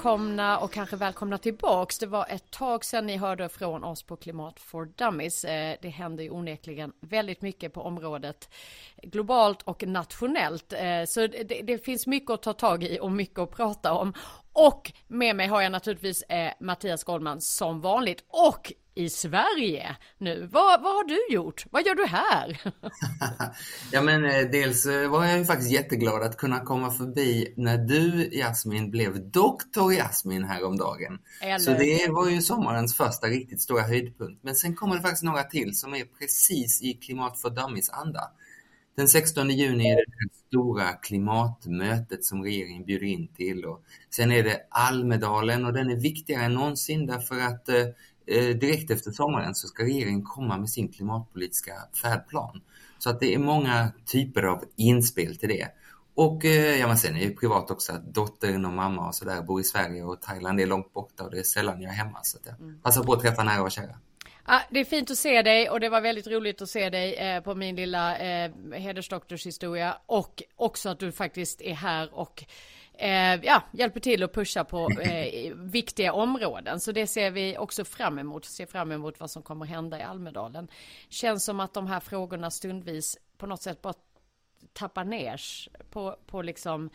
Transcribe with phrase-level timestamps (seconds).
[0.00, 1.98] välkomna och kanske välkomna tillbaks.
[1.98, 5.44] Det var ett tag sedan ni hörde från oss på Klimat for Dummies.
[5.44, 8.48] Eh, det händer ju onekligen väldigt mycket på området
[9.02, 10.72] globalt och nationellt.
[10.72, 14.12] Eh, så det, det finns mycket att ta tag i och mycket att prata om.
[14.52, 20.48] Och med mig har jag naturligtvis eh, Mattias Goldman som vanligt och i Sverige nu.
[20.52, 21.64] Vad, vad har du gjort?
[21.70, 22.60] Vad gör du här?
[23.92, 27.78] ja men eh, dels eh, var jag ju faktiskt jätteglad att kunna komma förbi när
[27.78, 31.18] du Jasmin blev doktor Jasmin häromdagen.
[31.40, 31.58] Eller...
[31.58, 34.44] Så det var ju sommarens första riktigt stora höjdpunkt.
[34.44, 38.30] Men sen kommer det faktiskt några till som är precis i Klimat för Dummies anda.
[38.94, 43.64] Den 16 juni är det det stora klimatmötet som regeringen bjuder in till.
[43.64, 47.86] Och sen är det Almedalen och den är viktigare än någonsin därför att eh,
[48.30, 52.60] Eh, direkt efter sommaren så ska regeringen komma med sin klimatpolitiska färdplan.
[52.98, 55.68] Så att det är många typer av inspel till det.
[56.14, 59.42] Och eh, ja, men sen är det privat också att dottern och mamma och sådär
[59.42, 62.18] bor i Sverige och Thailand är långt borta och det är sällan jag är hemma.
[62.22, 62.80] Så att jag mm.
[62.80, 63.96] passar på att träffa nära och kära.
[64.44, 67.14] Ah, det är fint att se dig och det var väldigt roligt att se dig
[67.14, 72.44] eh, på min lilla eh, hedersdoktorshistoria och också att du faktiskt är här och
[73.00, 76.80] eh, ja, hjälper till att pusha på eh, viktiga områden.
[76.80, 78.44] Så det ser vi också fram emot.
[78.44, 80.68] Ser fram emot vad som kommer hända i Almedalen.
[81.08, 83.94] Känns som att de här frågorna stundvis på något sätt bara
[84.72, 85.40] tappar ner
[85.90, 86.90] på, på liksom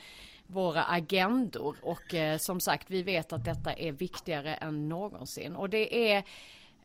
[0.47, 1.75] våra agendor.
[1.81, 5.55] Och eh, som sagt, vi vet att detta är viktigare än någonsin.
[5.55, 6.23] Och det är,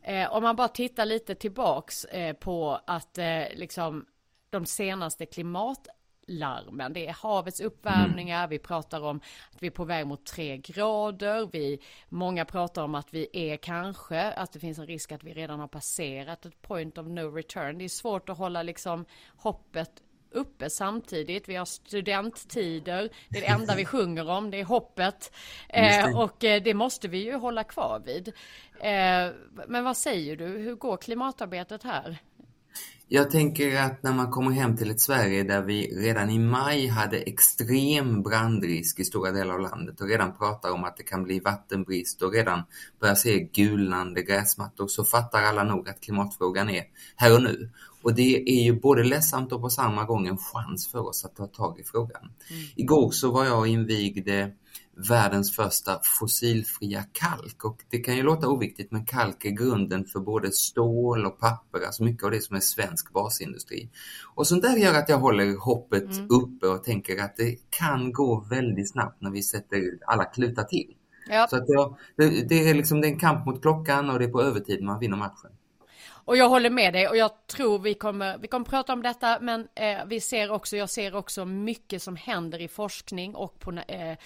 [0.01, 4.05] eh, om man bara tittar lite tillbaks eh, på att eh, liksom
[4.49, 5.87] de senaste klimat
[6.27, 6.93] larmen.
[6.93, 8.49] Det är havets uppvärmningar, mm.
[8.49, 9.17] vi pratar om
[9.51, 13.57] att vi är på väg mot tre grader, vi, många pratar om att vi är
[13.57, 17.35] kanske, att det finns en risk att vi redan har passerat ett point of no
[17.35, 17.77] return.
[17.77, 21.49] Det är svårt att hålla liksom hoppet uppe samtidigt.
[21.49, 23.09] Vi har studenttider.
[23.29, 24.51] Det är det enda vi sjunger om.
[24.51, 25.31] Det är hoppet.
[25.69, 28.27] Eh, och eh, det måste vi ju hålla kvar vid.
[28.79, 29.35] Eh,
[29.67, 30.45] men vad säger du?
[30.45, 32.19] Hur går klimatarbetet här?
[33.13, 36.87] Jag tänker att när man kommer hem till ett Sverige där vi redan i maj
[36.87, 41.23] hade extrem brandrisk i stora delar av landet och redan pratar om att det kan
[41.23, 42.63] bli vattenbrist och redan
[42.99, 46.83] börjar se gulnande gräsmattor så fattar alla nog att klimatfrågan är
[47.15, 47.69] här och nu.
[48.03, 51.35] Och det är ju både ledsamt och på samma gång en chans för oss att
[51.35, 52.21] ta tag i frågan.
[52.21, 52.63] Mm.
[52.75, 54.51] Igår så var jag och invigde
[55.09, 57.65] världens första fossilfria kalk.
[57.65, 61.85] Och det kan ju låta oviktigt men kalk är grunden för både stål och papper,
[61.85, 63.89] alltså mycket av det som är svensk basindustri.
[64.35, 66.27] Och sånt där gör att jag håller hoppet mm.
[66.29, 70.95] uppe och tänker att det kan gå väldigt snabbt när vi sätter alla klutar till.
[71.29, 71.47] Ja.
[71.49, 74.25] Så att jag, det, det, är liksom det är en kamp mot klockan och det
[74.25, 75.51] är på övertid man vinner matchen.
[76.25, 79.39] Och jag håller med dig och jag tror vi kommer, vi kommer prata om detta
[79.41, 83.71] men eh, vi ser också, jag ser också mycket som händer i forskning och på
[83.71, 84.17] eh,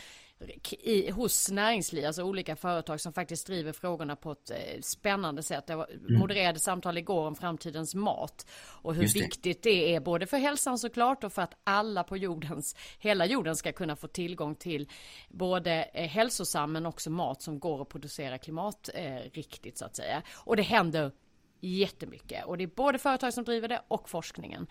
[0.72, 5.67] i, hos näringsliv, alltså olika företag som faktiskt driver frågorna på ett eh, spännande sätt.
[5.67, 6.19] Det var mm.
[6.19, 8.45] modererade samtal igår om framtidens mat
[8.81, 9.13] och hur det.
[9.13, 13.55] viktigt det är både för hälsan såklart och för att alla på jordens, hela jorden
[13.55, 14.89] ska kunna få tillgång till
[15.29, 20.22] både eh, hälsosam men också mat som går att producera klimatriktigt eh, så att säga.
[20.34, 21.11] Och det händer
[21.68, 24.68] jättemycket och det är både företag som driver det och forskningen.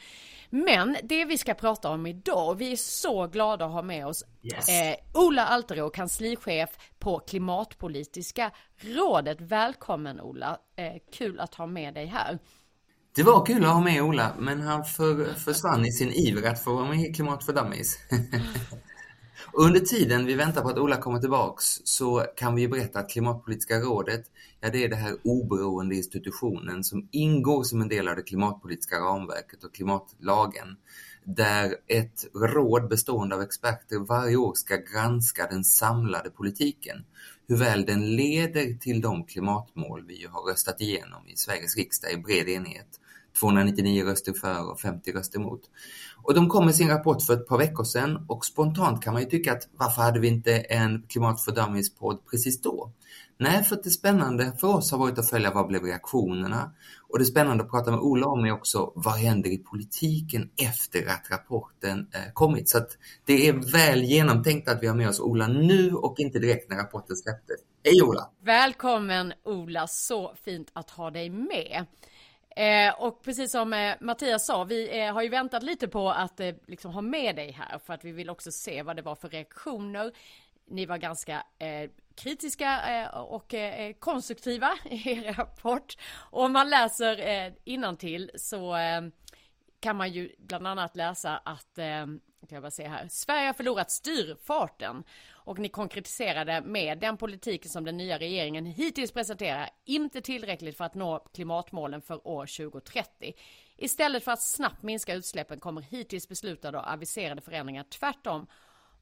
[0.50, 4.24] Men det vi ska prata om idag, vi är så glada att ha med oss
[4.42, 4.68] yes.
[4.68, 9.40] eh, Ola Alterå, kanslichef på Klimatpolitiska rådet.
[9.40, 12.38] Välkommen Ola, eh, kul att ha med dig här.
[13.16, 16.64] Det var kul att ha med Ola, men han för, försvann i sin iver att
[16.64, 17.98] få vara med i Klimat för Dummies.
[19.52, 23.80] Under tiden vi väntar på att Ola kommer tillbaks så kan vi berätta att Klimatpolitiska
[23.80, 24.24] rådet,
[24.60, 28.96] ja det är den här oberoende institutionen som ingår som en del av det klimatpolitiska
[28.96, 30.76] ramverket och klimatlagen.
[31.24, 37.04] Där ett råd bestående av experter varje år ska granska den samlade politiken.
[37.48, 42.16] Hur väl den leder till de klimatmål vi har röstat igenom i Sveriges riksdag i
[42.16, 43.00] bred enighet
[43.40, 45.60] 299 röster för och 50 röster emot.
[46.22, 49.22] Och de kom med sin rapport för ett par veckor sedan och spontant kan man
[49.22, 52.92] ju tycka att varför hade vi inte en klimatfördömningspodd precis då?
[53.38, 56.72] Nej, för att det spännande för oss har varit att följa vad blev reaktionerna
[57.08, 61.06] och det spännande att prata med Ola om är också vad händer i politiken efter
[61.06, 62.68] att rapporten eh, kommit.
[62.68, 62.88] Så att
[63.24, 66.76] det är väl genomtänkt att vi har med oss Ola nu och inte direkt när
[66.76, 67.56] rapporten släpptes.
[67.84, 68.30] Hej Ola!
[68.44, 71.86] Välkommen Ola, så fint att ha dig med.
[72.56, 76.40] Eh, och precis som eh, Mattias sa, vi eh, har ju väntat lite på att
[76.40, 79.14] eh, liksom ha med dig här för att vi vill också se vad det var
[79.14, 80.12] för reaktioner.
[80.70, 85.96] Ni var ganska eh, kritiska eh, och eh, eh, konstruktiva i er rapport.
[86.30, 88.76] Och om man läser eh, innantill så
[89.84, 93.52] kan man ju bland annat läsa att, eh, kan jag bara se här, Sverige har
[93.52, 95.04] förlorat styrfarten.
[95.32, 100.84] Och ni konkretiserade med den politiken som den nya regeringen hittills presenterar, inte tillräckligt för
[100.84, 103.34] att nå klimatmålen för år 2030.
[103.76, 108.46] Istället för att snabbt minska utsläppen kommer hittills beslutade och aviserade förändringar tvärtom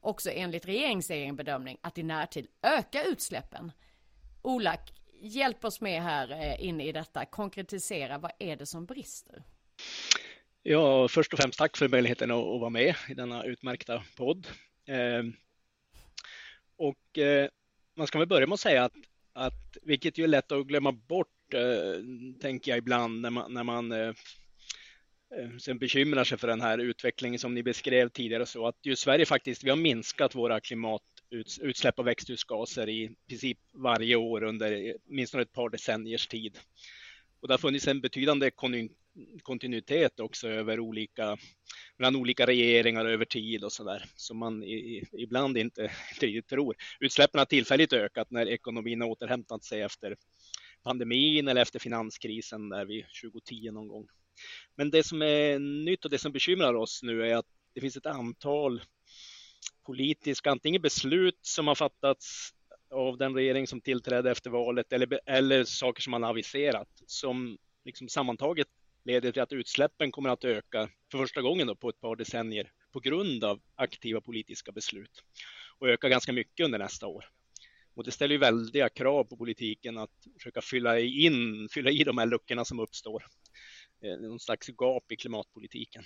[0.00, 3.72] också enligt regeringens egen bedömning att i närtid öka utsläppen.
[4.42, 4.76] Ola,
[5.20, 7.24] hjälp oss med här eh, in i detta.
[7.24, 9.42] Konkretisera, vad är det som brister?
[10.64, 14.46] Ja, först och främst tack för möjligheten att, vara med i denna utmärkta podd.
[14.86, 15.32] Ehm,
[16.76, 17.48] och eh,
[17.96, 18.92] man ska väl börja med att säga att,
[19.32, 22.04] att vilket ju är lätt att glömma bort, eh,
[22.40, 24.08] tänker jag ibland när man, när man eh,
[25.38, 28.96] eh, sen bekymrar sig för den här utvecklingen som ni beskrev tidigare så att ju
[28.96, 35.34] Sverige faktiskt, vi har minskat våra klimatutsläpp av växthusgaser i princip varje år under minst
[35.34, 36.58] ett par decenniers tid.
[37.40, 38.50] Och det har funnits en betydande
[39.42, 41.36] kontinuitet också över olika,
[41.98, 45.94] mellan olika regeringar över tid och så där, som man i, ibland inte, inte
[46.26, 46.76] riktigt tror.
[47.00, 50.16] Utsläppen har tillfälligt ökat när ekonomin har återhämtat sig efter
[50.82, 54.06] pandemin eller efter finanskrisen där vid 2010 någon gång.
[54.76, 57.96] Men det som är nytt och det som bekymrar oss nu är att det finns
[57.96, 58.82] ett antal
[59.86, 62.50] politiska, antingen beslut som har fattats
[62.90, 67.58] av den regering som tillträdde efter valet eller, eller saker som man har aviserat som
[67.84, 68.68] liksom sammantaget
[69.04, 72.72] leder till att utsläppen kommer att öka för första gången då på ett par decennier
[72.92, 75.24] på grund av aktiva politiska beslut
[75.78, 77.24] och öka ganska mycket under nästa år.
[77.94, 82.18] Och det ställer ju väldiga krav på politiken att försöka fylla, in, fylla i de
[82.18, 83.24] här luckorna som uppstår.
[84.04, 86.04] Eh, någon slags gap i klimatpolitiken.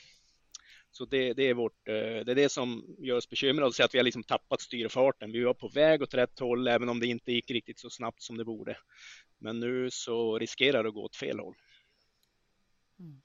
[0.90, 3.98] Så det, det, är vårt, eh, det är det som gör oss bekymrade, att vi
[3.98, 5.32] har liksom tappat styrfarten.
[5.32, 8.22] Vi var på väg åt rätt håll, även om det inte gick riktigt så snabbt
[8.22, 8.76] som det borde.
[9.38, 11.54] Men nu så riskerar det att gå åt fel håll.
[13.00, 13.20] Mm.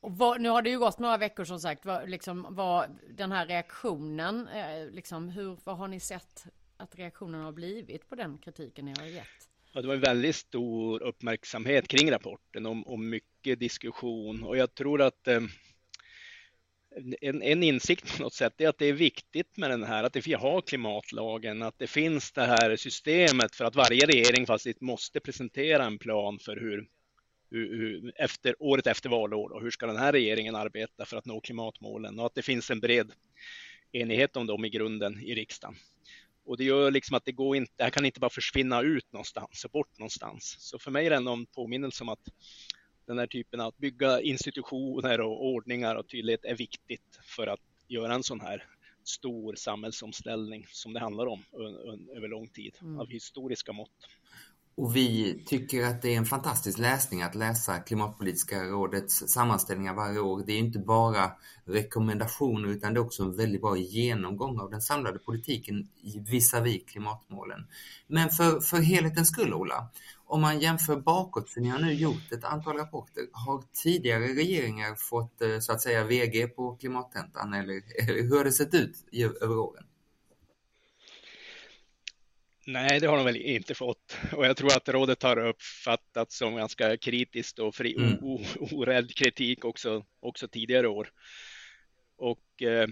[0.00, 1.84] Och vad, nu har det ju gått några veckor som sagt.
[1.84, 6.44] Vad, liksom, vad, den här reaktionen, eh, liksom, hur, vad har ni sett
[6.76, 9.48] att reaktionen har blivit på den kritiken ni har gett?
[9.72, 14.74] Ja, det var en väldigt stor uppmärksamhet kring rapporten och, och mycket diskussion och jag
[14.74, 15.40] tror att eh,
[17.20, 20.26] en, en, insikt på något sätt är att det är viktigt med den här, att
[20.26, 25.20] vi har klimatlagen, att det finns det här systemet för att varje regering faktiskt måste
[25.20, 26.86] presentera en plan för hur,
[27.50, 31.40] hur, efter, året efter valår och hur ska den här regeringen arbeta för att nå
[31.40, 33.12] klimatmålen och att det finns en bred
[33.92, 35.76] enighet om dem i grunden i riksdagen.
[36.44, 39.12] Och det gör liksom att det går inte, det här kan inte bara försvinna ut
[39.12, 40.56] någonstans och bort någonstans.
[40.58, 42.28] Så för mig är det ändå en påminnelse om att
[43.06, 47.60] den här typen av att bygga institutioner och ordningar och tydlighet är viktigt för att
[47.88, 48.64] göra en sån här
[49.04, 51.44] stor samhällsomställning som det handlar om
[52.16, 53.00] över lång tid mm.
[53.00, 54.08] av historiska mått.
[54.76, 60.18] Och vi tycker att det är en fantastisk läsning att läsa Klimatpolitiska rådets sammanställningar varje
[60.18, 60.42] år.
[60.46, 61.32] Det är inte bara
[61.64, 65.88] rekommendationer utan det är också en väldigt bra genomgång av den samlade politiken
[66.26, 67.66] visavi klimatmålen.
[68.06, 69.88] Men för, för helhetens skull, Ola,
[70.26, 74.94] om man jämför bakåt, för ni har nu gjort ett antal rapporter, har tidigare regeringar
[74.94, 79.04] fått eh, så att säga VG på klimattentan eller, eller hur har det sett ut
[79.40, 79.84] över åren?
[82.68, 84.18] Nej, det har de väl inte fått.
[84.32, 88.18] Och jag tror att rådet har uppfattats som ganska kritiskt och fri, mm.
[88.72, 91.08] orädd kritik också, också tidigare år.
[92.16, 92.88] Och eh,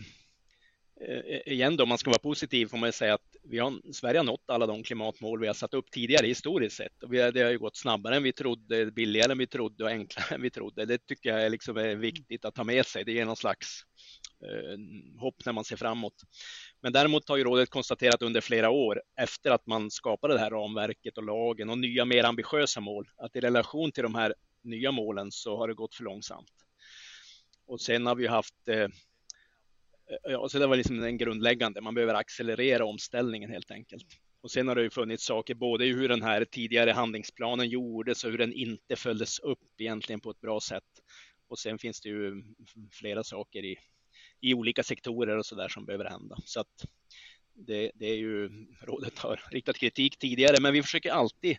[1.08, 4.18] eh, igen då, om man ska vara positiv får man säga att vi har, Sverige
[4.18, 7.02] har nått alla de klimatmål vi har satt upp tidigare historiskt sett.
[7.02, 9.90] Och vi, det har ju gått snabbare än vi trodde, billigare än vi trodde och
[9.90, 10.84] enklare än vi trodde.
[10.84, 13.04] Det tycker jag är, liksom är viktigt att ta med sig.
[13.04, 13.82] Det ger någon slags
[14.44, 14.78] Eh,
[15.20, 16.14] hopp när man ser framåt.
[16.80, 20.50] Men däremot har ju rådet konstaterat under flera år efter att man skapade det här
[20.50, 24.92] ramverket och lagen och nya mer ambitiösa mål att i relation till de här nya
[24.92, 26.50] målen så har det gått för långsamt.
[27.66, 28.88] Och sen har vi haft eh,
[30.22, 31.80] Ja, så det var liksom den grundläggande.
[31.80, 34.06] Man behöver accelerera omställningen helt enkelt.
[34.40, 38.24] Och sen har det ju funnits saker både i hur den här tidigare handlingsplanen gjordes
[38.24, 40.84] och hur den inte följdes upp egentligen på ett bra sätt.
[41.48, 42.42] Och sen finns det ju
[42.92, 43.76] flera saker i,
[44.44, 46.36] i olika sektorer och så där som behöver hända.
[46.44, 46.86] Så att
[47.54, 51.56] det, det är ju, rådet har riktat kritik tidigare, men vi försöker alltid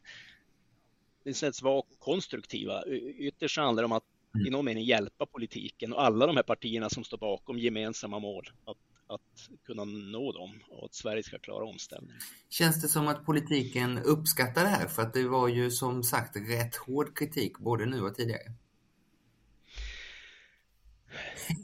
[1.24, 2.84] det sätts vara konstruktiva.
[3.18, 4.04] Ytterst handlar det om att
[4.48, 8.50] i någon mening hjälpa politiken och alla de här partierna som står bakom gemensamma mål
[8.66, 8.78] att,
[9.08, 12.20] att kunna nå dem och att Sverige ska klara omställningen.
[12.50, 14.88] Känns det som att politiken uppskattar det här?
[14.88, 18.52] För att det var ju som sagt rätt hård kritik både nu och tidigare.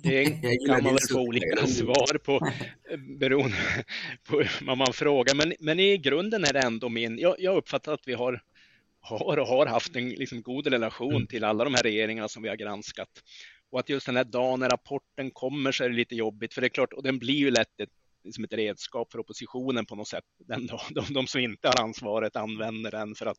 [0.03, 0.25] Det
[0.67, 2.51] kan man väl få olika svar på
[3.19, 3.57] beroende
[4.29, 5.35] på vad man frågar.
[5.35, 8.41] Men, men i grunden är det ändå min, jag, jag uppfattar att vi har,
[8.99, 11.27] har och har haft en liksom god relation mm.
[11.27, 13.09] till alla de här regeringarna som vi har granskat.
[13.71, 16.61] Och att just den här dagen när rapporten kommer så är det lite jobbigt, för
[16.61, 17.89] det är klart, och den blir ju lätt ett,
[18.23, 20.23] liksom ett redskap för oppositionen på något sätt.
[20.47, 23.37] Den dag, de, de som inte har ansvaret använder den för att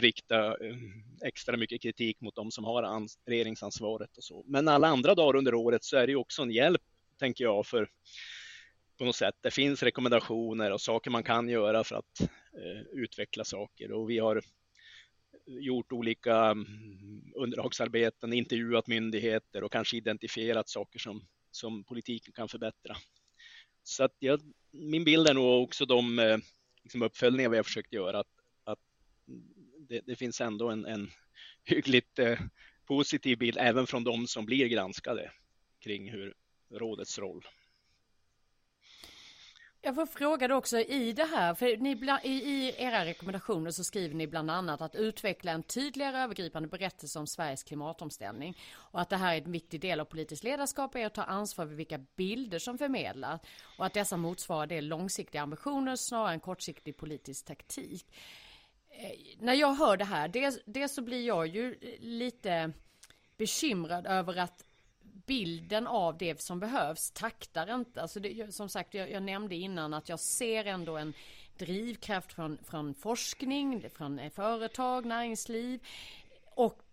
[0.00, 0.76] rikta eh,
[1.24, 4.44] extra mycket kritik mot de som har regeringsansvaret och så.
[4.46, 6.82] Men alla andra dagar under året så är det ju också en hjälp,
[7.18, 7.88] tänker jag, för
[8.98, 9.34] på något sätt.
[9.40, 14.18] Det finns rekommendationer och saker man kan göra för att eh, utveckla saker och vi
[14.18, 14.42] har
[15.46, 22.96] gjort olika mm, underlagsarbeten, intervjuat myndigheter och kanske identifierat saker som, som politiken kan förbättra.
[23.82, 26.38] Så att jag, min bild är nog också de eh,
[26.82, 28.33] liksom uppföljningar vi har försökt göra, att
[29.88, 31.10] det, det finns ändå en, en
[31.64, 32.38] hyggligt eh,
[32.86, 35.30] positiv bild även från de som blir granskade
[35.80, 36.34] kring hur
[36.70, 37.42] rådets roll
[39.84, 41.90] jag får fråga då också i det här, för ni,
[42.22, 47.18] i, i era rekommendationer så skriver ni bland annat att utveckla en tydligare övergripande berättelse
[47.18, 51.06] om Sveriges klimatomställning och att det här är en viktig del av politiskt ledarskap är
[51.06, 53.40] att ta ansvar för vilka bilder som förmedlas
[53.78, 58.06] och att dessa motsvarar det långsiktiga ambitioner snarare än kortsiktig politisk taktik.
[58.98, 62.72] Eh, när jag hör det här, dels, dels så blir jag ju lite
[63.36, 64.64] bekymrad över att
[65.26, 68.02] bilden av det som behövs taktar inte.
[68.02, 71.14] Alltså det, som sagt, jag, jag, nämnde innan att jag ser ändå en
[71.58, 75.80] drivkraft från, från forskning, från eh, företag, näringsliv
[76.54, 76.83] och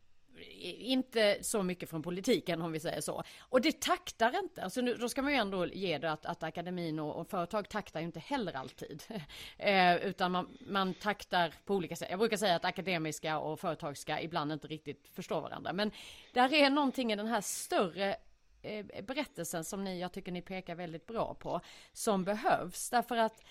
[0.77, 3.23] inte så mycket från politiken om vi säger så.
[3.39, 4.63] Och det taktar inte.
[4.63, 7.69] Alltså nu, då ska man ju ändå ge det att, att akademin och, och företag
[7.69, 9.03] taktar ju inte heller alltid.
[9.57, 12.07] eh, utan man, man taktar på olika sätt.
[12.09, 15.73] Jag brukar säga att akademiska och företagska ibland inte riktigt förstår varandra.
[15.73, 15.91] Men
[16.33, 18.15] där är någonting i den här större
[18.61, 21.61] eh, berättelsen som ni, jag tycker ni pekar väldigt bra på,
[21.93, 22.89] som behövs.
[22.89, 23.43] Därför att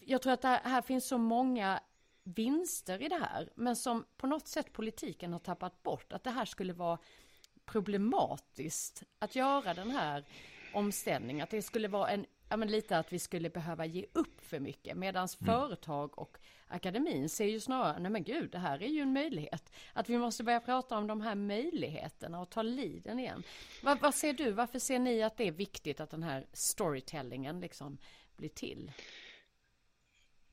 [0.00, 1.80] jag tror att det här finns så många
[2.34, 6.12] vinster i det här, men som på något sätt politiken har tappat bort.
[6.12, 6.98] Att det här skulle vara
[7.64, 10.24] problematiskt att göra den här
[10.72, 11.44] omställningen.
[11.44, 14.60] Att det skulle vara en, ja men lite att vi skulle behöva ge upp för
[14.60, 14.96] mycket.
[14.96, 15.54] Medan mm.
[15.54, 19.72] företag och akademin ser ju snarare, nej men gud, det här är ju en möjlighet.
[19.92, 23.42] Att vi måste börja prata om de här möjligheterna och ta liden igen.
[23.82, 27.60] Vad, vad ser du, varför ser ni att det är viktigt att den här storytellingen
[27.60, 27.98] liksom
[28.36, 28.92] blir till?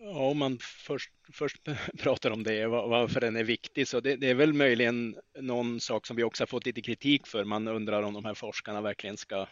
[0.05, 1.57] Ja, om man först, först
[1.99, 6.07] pratar om det, varför den är viktig, så det, det, är väl möjligen någon sak
[6.07, 7.43] som vi också har fått lite kritik för.
[7.43, 9.47] Man undrar om de här forskarna verkligen ska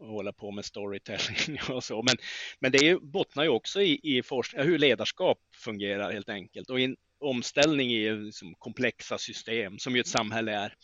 [0.00, 2.02] hålla på med storytelling och så.
[2.02, 2.16] Men,
[2.60, 6.84] men det bottnar ju också i, i forskning, hur ledarskap fungerar helt enkelt och i
[6.84, 10.74] en omställning i liksom komplexa system som ju ett samhälle är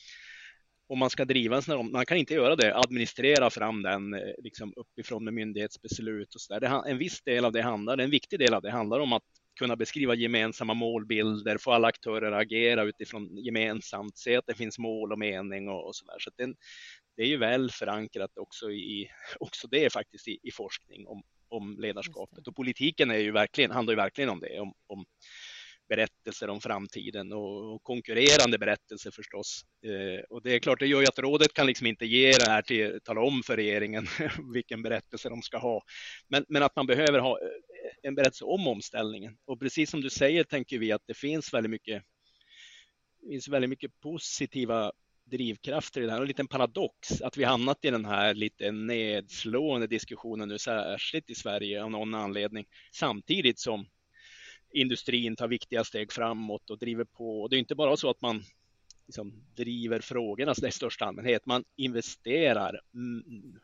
[0.87, 4.15] om man ska driva en sån här, man kan inte göra det, administrera fram den
[4.15, 6.87] eh, liksom uppifrån med myndighetsbeslut och så där.
[6.89, 9.23] en viss del av det handlar, en viktig del av det handlar om att
[9.59, 14.79] kunna beskriva gemensamma målbilder, få alla aktörer att agera utifrån gemensamt, se att det finns
[14.79, 16.19] mål och mening och, och så där.
[16.19, 16.55] Så det,
[17.17, 19.09] det är ju väl förankrat också i,
[19.41, 22.49] också det faktiskt i, i forskning om, om ledarskapet.
[22.49, 25.05] Och politiken är ju verkligen, handlar ju verkligen om det, om, om
[25.89, 29.65] berättelser om framtiden och, konkurrerande berättelser förstås.
[29.87, 32.51] Eh, och det är klart, det gör ju att rådet kan liksom inte ge det
[32.51, 34.07] här till, tala om för regeringen
[34.55, 35.83] vilken berättelse de ska ha.
[36.29, 39.37] Men, men att man behöver ha eh, en berättelse om omställningen.
[39.45, 42.03] Och precis som du säger tänker vi att det finns väldigt mycket,
[43.31, 44.93] finns väldigt mycket positiva
[45.31, 46.21] drivkrafter i det här.
[46.21, 51.35] En liten paradox att vi hamnat i den här lite nedslående diskussionen nu, särskilt i
[51.35, 53.87] Sverige av någon anledning, samtidigt som
[54.75, 57.43] industrin tar viktiga steg framåt och driver på.
[57.43, 58.43] Och det är inte bara så att man
[59.07, 61.47] liksom driver frågorna i största allmänhet.
[61.47, 62.81] Man investerar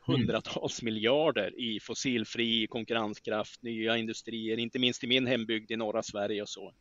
[0.05, 0.93] hundratals mm.
[0.93, 6.49] miljarder i fossilfri konkurrenskraft, nya industrier, inte minst i min hembygd i norra Sverige och
[6.49, 6.73] så.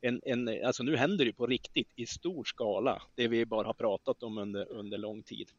[0.00, 3.74] En, en, alltså nu händer det på riktigt i stor skala, det vi bara har
[3.74, 5.50] pratat om under, under lång tid.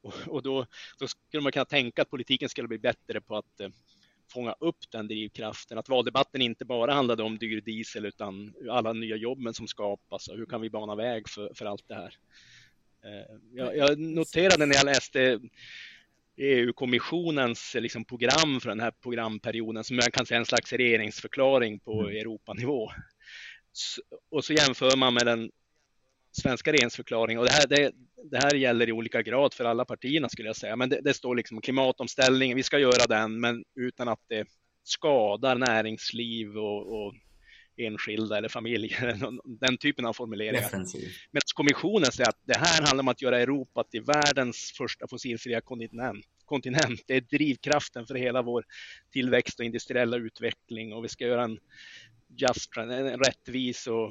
[0.00, 0.66] Och, och då,
[0.98, 3.68] då skulle man kunna tänka att politiken skulle bli bättre på att eh,
[4.28, 5.78] fånga upp den drivkraften.
[5.78, 10.36] Att valdebatten inte bara handlade om dyr diesel utan alla nya jobben som skapas och
[10.36, 12.14] hur kan vi bana väg för, för allt det här.
[13.04, 15.40] Eh, jag, jag noterade när jag läste
[16.36, 22.00] EU-kommissionens liksom program för den här programperioden som jag kan säga en slags regeringsförklaring på
[22.00, 22.16] mm.
[22.16, 22.90] Europanivå.
[24.30, 25.50] Och så jämför man med den
[26.38, 27.92] svenska regeringsförklaringen och det här, det,
[28.30, 30.76] det, här gäller i olika grad för alla partierna skulle jag säga.
[30.76, 34.46] Men det, det står liksom klimatomställningen, vi ska göra den, men utan att det
[34.82, 37.14] skadar näringsliv och, och
[37.78, 39.16] enskilda eller familjer,
[39.60, 40.62] den typen av formuleringar.
[40.62, 41.08] Defensiv.
[41.30, 45.60] Men kommissionen säger att det här handlar om att göra Europa till världens första fossilfria
[45.60, 46.24] kontinent.
[46.44, 47.00] kontinent.
[47.06, 48.64] Det är drivkraften för hela vår
[49.12, 51.58] tillväxt och industriella utveckling och vi ska göra en
[52.36, 54.10] just, en rättvis och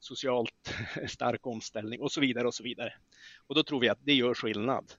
[0.00, 0.74] socialt
[1.08, 2.94] stark omställning och så vidare och så vidare.
[3.46, 4.92] Och då tror vi att det gör skillnad.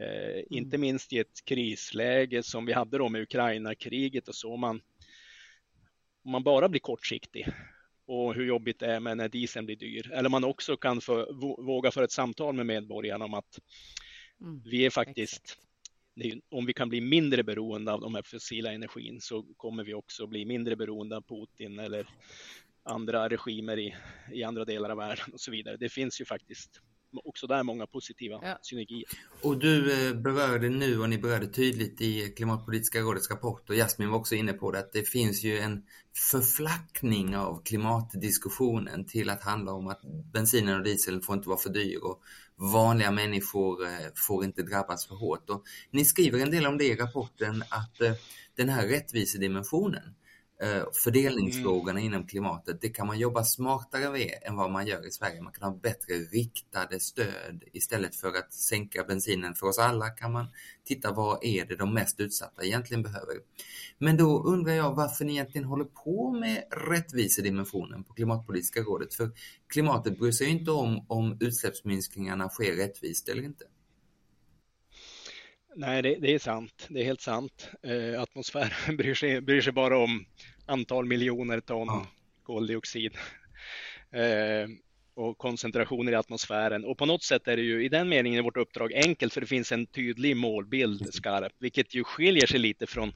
[0.00, 0.44] Eh, mm.
[0.50, 4.52] Inte minst i ett krisläge som vi hade då med Ukraina-kriget och så.
[4.52, 4.80] Om man,
[6.24, 7.48] om man bara blir kortsiktig
[8.06, 10.12] och hur jobbigt det är med när dieseln blir dyr.
[10.12, 13.58] Eller man också kan få, våga föra ett samtal med medborgarna om att
[14.40, 14.62] mm.
[14.64, 15.58] vi är faktiskt,
[16.16, 19.94] är, om vi kan bli mindre beroende av de här fossila energin så kommer vi
[19.94, 22.08] också bli mindre beroende av Putin eller
[22.86, 23.94] andra regimer i,
[24.32, 25.76] i andra delar av världen och så vidare.
[25.76, 26.80] Det finns ju faktiskt
[27.24, 28.58] också där många positiva ja.
[28.62, 29.04] synergier.
[29.42, 34.10] Och du eh, berörde nu och ni berörde tydligt i Klimatpolitiska rådets rapport och Jasmin
[34.10, 35.82] var också inne på det att det finns ju en
[36.30, 40.00] förflackning av klimatdiskussionen till att handla om att
[40.32, 42.22] bensinen och dieseln får inte vara för dyr och
[42.72, 45.50] vanliga människor eh, får inte drabbas för hårt.
[45.50, 48.12] Och ni skriver en del om det i rapporten att eh,
[48.56, 50.14] den här rättvisedimensionen
[51.04, 52.04] fördelningsfrågorna mm.
[52.04, 55.42] inom klimatet, det kan man jobba smartare med än vad man gör i Sverige.
[55.42, 60.32] Man kan ha bättre riktade stöd istället för att sänka bensinen för oss alla kan
[60.32, 60.46] man
[60.84, 63.34] titta vad är det de mest utsatta egentligen behöver.
[63.98, 69.14] Men då undrar jag varför ni egentligen håller på med rättvisedimensionen på Klimatpolitiska rådet.
[69.14, 69.30] För
[69.68, 73.64] klimatet bryr sig inte om om utsläppsminskningarna sker rättvist eller inte.
[75.78, 76.86] Nej, det, det, är sant.
[76.88, 77.70] Det är helt sant.
[77.82, 80.24] Eh, atmosfären bryr sig, bryr sig, bara om
[80.66, 82.06] antal miljoner ton ja.
[82.42, 83.12] koldioxid
[84.12, 84.68] eh,
[85.14, 86.84] och koncentrationer i atmosfären.
[86.84, 89.46] Och på något sätt är det ju i den meningen vårt uppdrag enkelt för det
[89.46, 93.12] finns en tydlig målbild skarp, vilket ju skiljer sig lite från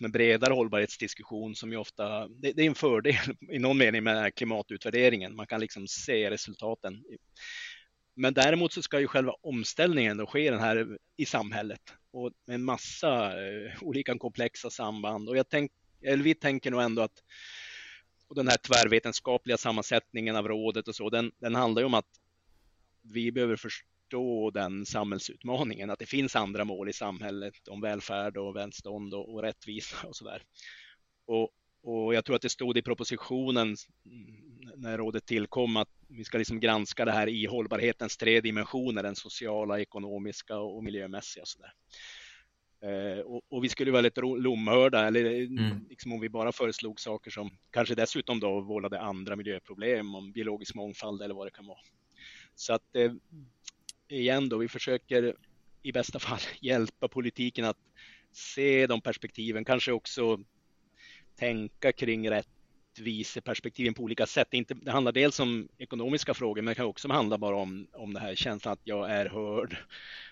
[0.00, 3.14] en bredare hållbarhetsdiskussion som ju ofta, det, det är en fördel
[3.50, 5.36] i någon mening med klimatutvärderingen.
[5.36, 7.04] Man kan liksom se resultaten
[8.14, 11.80] men däremot så ska ju själva omställningen då ske den här i samhället
[12.12, 15.28] och med en massa eh, olika komplexa samband.
[15.28, 17.22] Och jag tänk, eller vi tänker nog ändå att
[18.28, 22.20] och den här tvärvetenskapliga sammansättningen av rådet och så, den, den handlar ju om att
[23.02, 28.56] vi behöver förstå den samhällsutmaningen, att det finns andra mål i samhället om välfärd och
[28.56, 30.42] välstånd och, och rättvisa och så där.
[31.26, 31.50] Och,
[31.84, 33.76] och jag tror att det stod i propositionen
[34.76, 39.16] när rådet tillkom att vi ska liksom granska det här i hållbarhetens tre dimensioner, den
[39.16, 41.42] sociala, ekonomiska och miljömässiga.
[41.42, 41.58] Och så.
[42.86, 45.86] Eh, och, och, vi skulle vara lite lomhörda, eller mm.
[45.88, 50.74] liksom om vi bara föreslog saker som kanske dessutom då vållade andra miljöproblem, om biologisk
[50.74, 51.80] mångfald eller vad det kan vara.
[52.54, 53.12] Så att eh,
[54.08, 55.36] igen då, vi försöker
[55.82, 57.78] i bästa fall hjälpa politiken att
[58.32, 60.44] se de perspektiven, kanske också
[61.36, 64.48] tänka kring rättviseperspektiven på olika sätt.
[64.50, 67.86] Det, inte, det handlar dels om ekonomiska frågor, men det kan också handla bara om,
[67.92, 69.76] om det här känslan att jag är hörd,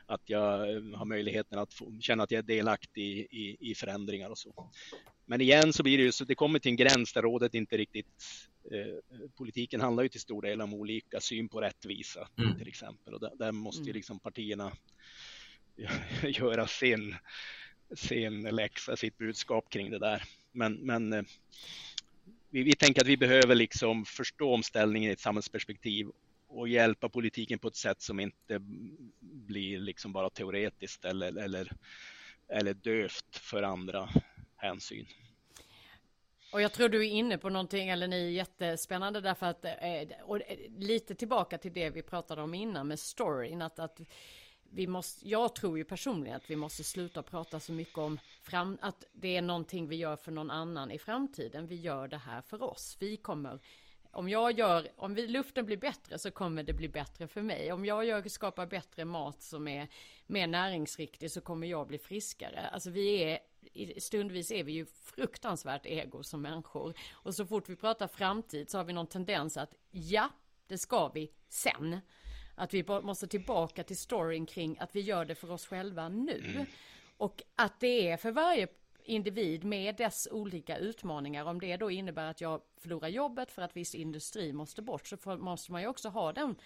[0.07, 0.59] att jag
[0.97, 4.71] har möjligheten att få, känna att jag är delaktig i, i, i förändringar och så.
[5.27, 7.77] Men igen så blir det ju så, det kommer till en gräns där rådet inte
[7.77, 8.25] riktigt
[8.71, 12.59] eh, politiken handlar ju till stor del om olika syn på rättvisa mm.
[12.59, 13.97] till exempel och där, där måste ju mm.
[13.97, 14.73] liksom partierna
[16.23, 17.17] göra sin,
[17.95, 20.23] sin läxa, sitt budskap kring det där.
[20.53, 21.23] Men, men eh,
[22.51, 26.11] vi, vi tänker att vi behöver liksom förstå omställningen i ett samhällsperspektiv
[26.49, 28.59] och hjälpa politiken på ett sätt som inte
[29.21, 31.73] blir liksom bara teoretiskt eller, eller,
[32.49, 34.09] eller dövt för andra
[34.57, 35.07] hänsyn.
[36.53, 40.25] Och jag tror du är inne på någonting, eller ni är jättespännande därför att, eh,
[40.25, 44.01] och eh, lite tillbaka till det vi pratade om innan med storyn, att, att
[44.75, 48.79] vi måste, jag tror ju personligen att vi måste sluta prata så mycket om fram,
[48.81, 51.67] att det är någonting vi gör för någon annan i framtiden.
[51.67, 52.97] Vi gör det här för oss.
[53.01, 53.59] Vi kommer,
[54.11, 57.73] om jag gör, om vi, luften blir bättre så kommer det bli bättre för mig.
[57.73, 59.89] Om jag gör, skapar bättre mat som är
[60.27, 62.69] mer näringsriktig så kommer jag bli friskare.
[62.69, 63.39] Alltså vi är,
[64.01, 66.95] stundvis är vi ju fruktansvärt ego som människor.
[67.13, 70.29] Och så fort vi pratar framtid så har vi någon tendens att ja,
[70.67, 72.01] det ska vi sen.
[72.63, 76.53] Att vi måste tillbaka till storyn kring att vi gör det för oss själva nu.
[76.55, 76.67] Mm.
[77.17, 78.69] Och att det är för varje
[79.05, 81.45] individ med dess olika utmaningar.
[81.45, 85.37] Om det då innebär att jag förlorar jobbet för att viss industri måste bort så
[85.37, 86.57] måste man ju också ha den,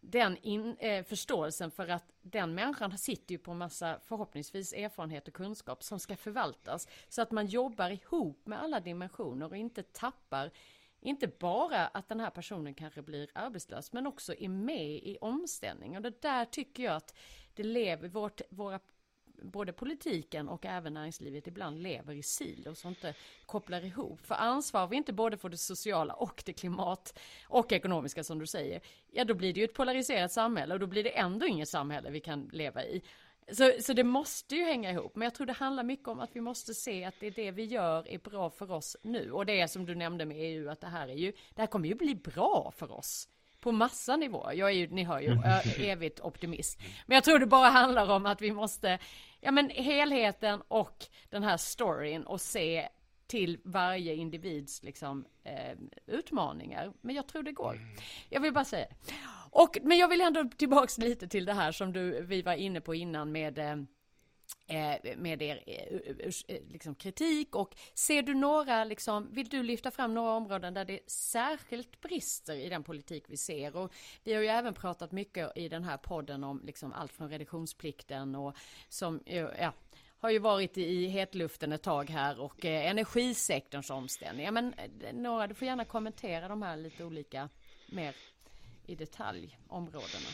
[0.00, 5.28] den in, eh, förståelsen för att den människan sitter ju på en massa förhoppningsvis erfarenhet
[5.28, 6.88] och kunskap som ska förvaltas.
[7.08, 10.50] Så att man jobbar ihop med alla dimensioner och inte tappar
[11.00, 15.96] inte bara att den här personen kanske blir arbetslös men också är med i omställning.
[15.96, 17.14] Och det där tycker jag att
[17.54, 18.80] det lever, vårt, våra,
[19.42, 23.14] både politiken och även näringslivet ibland lever i silos och inte
[23.46, 24.26] kopplar ihop.
[24.26, 28.46] För ansvar vi inte både för det sociala och det klimat och ekonomiska som du
[28.46, 28.80] säger,
[29.10, 32.10] ja då blir det ju ett polariserat samhälle och då blir det ändå inget samhälle
[32.10, 33.02] vi kan leva i.
[33.52, 35.16] Så, så det måste ju hänga ihop.
[35.16, 37.50] Men jag tror det handlar mycket om att vi måste se att det är det
[37.50, 39.32] vi gör är bra för oss nu.
[39.32, 41.66] Och det är som du nämnde med EU att det här är ju, det här
[41.66, 43.28] kommer ju bli bra för oss.
[43.60, 44.52] På massa nivåer.
[44.52, 45.40] Jag är ju, ni hör ju,
[45.84, 46.78] evigt optimist.
[47.06, 48.98] Men jag tror det bara handlar om att vi måste,
[49.40, 52.88] ja men helheten och den här storyn och se
[53.26, 56.92] till varje individs liksom, eh, utmaningar.
[57.00, 57.78] Men jag tror det går.
[58.28, 58.86] Jag vill bara säga
[59.50, 62.80] och, Men jag vill ändå tillbaks lite till det här som du, vi var inne
[62.80, 63.72] på innan med eh,
[64.68, 69.90] eh med er eh, eh, liksom, kritik och ser du några, liksom, vill du lyfta
[69.90, 73.76] fram några områden där det särskilt brister i den politik vi ser?
[73.76, 73.92] Och
[74.24, 78.34] vi har ju även pratat mycket i den här podden om liksom, allt från reduktionsplikten
[78.34, 78.56] och
[78.88, 79.72] som, ja,
[80.20, 84.44] har ju varit i hetluften ett tag här och eh, energisektorns omställning.
[84.44, 84.74] Ja, men
[85.12, 87.48] några, du får gärna kommentera de här lite olika
[87.92, 88.14] mer
[88.88, 90.28] i detalj områdena.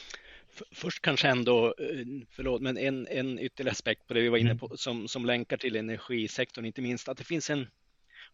[0.73, 4.51] Först kanske ändå, eh, förlåt, men en, en ytterligare aspekt på det vi var inne
[4.51, 4.59] mm.
[4.59, 7.67] på som, som länkar till energisektorn, inte minst att det finns en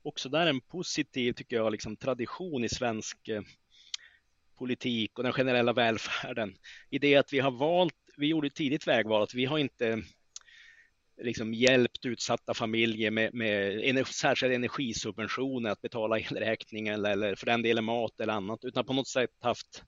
[0.03, 3.43] också där en positiv, tycker jag, liksom, tradition i svensk eh,
[4.59, 6.55] politik och den generella välfärden.
[6.91, 10.03] I det att vi har valt, vi gjorde tidigt vägval, att vi har inte
[11.23, 17.85] liksom hjälpt utsatta familjer med, med särskilda energisubventioner att betala elräkningen eller för den delen
[17.85, 19.85] mat eller annat, utan på något sätt haft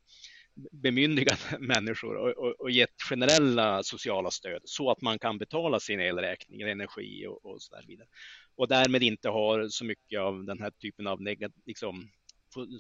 [0.55, 6.01] bemyndigat människor och, och, och gett generella sociala stöd så att man kan betala sin
[6.01, 8.09] elräkning, energi och, och så där vidare.
[8.57, 11.21] Och därmed inte har så mycket av den här typen av
[11.67, 12.09] liksom,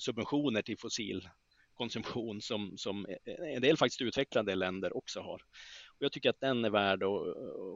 [0.00, 1.28] subventioner till fossil
[1.74, 3.06] konsumtion som, som
[3.54, 5.42] en del faktiskt utvecklade länder också har.
[5.88, 7.10] Och jag tycker att den är värd att,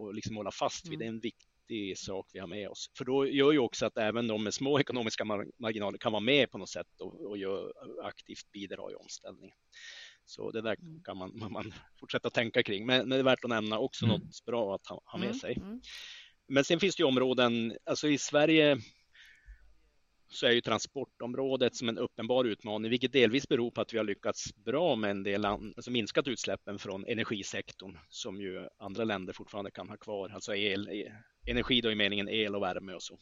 [0.08, 0.94] att liksom hålla fast vid.
[0.94, 0.98] Mm.
[0.98, 1.55] Det är en viktig
[1.96, 2.90] sak vi har med oss.
[2.98, 5.24] För då gör ju också att även de med små ekonomiska
[5.58, 9.56] marginaler kan vara med på något sätt och, och gör, aktivt bidra i omställningen.
[10.24, 11.02] Så det där mm.
[11.02, 12.86] kan man, man fortsätta tänka kring.
[12.86, 14.20] Men, men, det är värt att nämna också mm.
[14.20, 15.38] något bra att ha, ha med mm.
[15.38, 15.56] sig.
[15.56, 15.80] Mm.
[16.48, 18.78] Men sen finns det ju områden, alltså i Sverige
[20.28, 24.04] så är ju transportområdet som en uppenbar utmaning, vilket delvis beror på att vi har
[24.04, 29.70] lyckats bra med en del, alltså minskat utsläppen från energisektorn som ju andra länder fortfarande
[29.70, 31.12] kan ha kvar, alltså el, e,
[31.46, 33.18] energi då i meningen el och värme och så.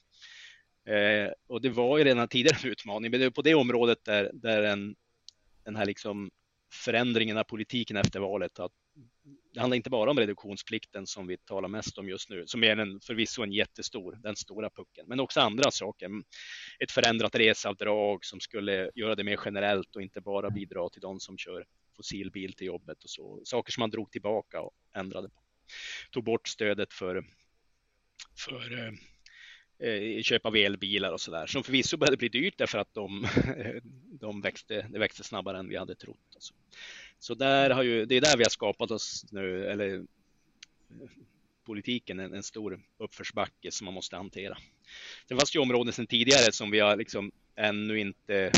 [0.92, 4.04] Eh, och det var ju redan tidigare en utmaning, men det är på det området
[4.04, 4.96] där, där en,
[5.64, 6.30] den här liksom
[6.72, 8.72] förändringen av politiken efter valet, att
[9.54, 12.76] det handlar inte bara om reduktionsplikten som vi talar mest om just nu, som är
[12.76, 16.10] en, förvisso en jättestor, den stora pucken, men också andra saker.
[16.78, 21.20] Ett förändrat reseavdrag som skulle göra det mer generellt och inte bara bidra till de
[21.20, 23.40] som kör fossilbil till jobbet och så.
[23.44, 25.42] Saker som man drog tillbaka och ändrade på.
[26.10, 27.24] Tog bort stödet för,
[28.38, 28.92] för eh,
[29.88, 33.26] eh köp av elbilar och så där, som förvisso började bli dyrt därför att de,
[34.20, 36.30] de växte, det växte snabbare än vi hade trott.
[36.34, 36.54] Alltså.
[37.24, 40.06] Så där har ju, det är där vi har skapat oss nu, eller
[41.64, 44.58] politiken, en, en stor uppförsbacke som man måste hantera.
[45.28, 48.52] Sen fanns det ju områden sedan tidigare som vi har liksom ännu inte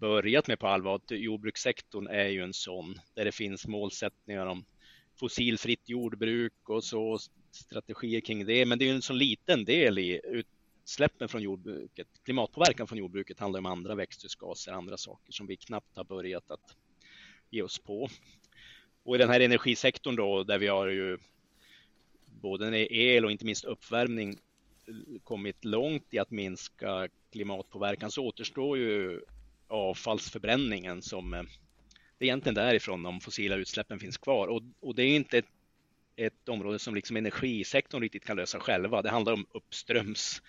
[0.00, 1.00] börjat med på allvar.
[1.08, 4.64] Jordbrukssektorn är ju en sån där det finns målsättningar om
[5.14, 7.18] fossilfritt jordbruk och så
[7.50, 8.66] strategier kring det.
[8.66, 12.08] Men det är en så liten del i utsläppen från jordbruket.
[12.24, 16.76] Klimatpåverkan från jordbruket handlar om andra växthusgaser, andra saker som vi knappt har börjat att
[17.50, 18.08] ge oss på.
[19.02, 21.18] Och i den här energisektorn då, där vi har ju
[22.26, 28.78] både el och inte minst uppvärmning eh, kommit långt i att minska klimatpåverkan så återstår
[28.78, 29.20] ju
[29.68, 31.42] avfallsförbränningen som eh,
[32.18, 35.46] det är egentligen därifrån de fossila utsläppen finns kvar och, och det är inte ett,
[36.16, 39.02] ett, område som liksom energisektorn riktigt kan lösa själva.
[39.02, 40.42] Det handlar om uppströms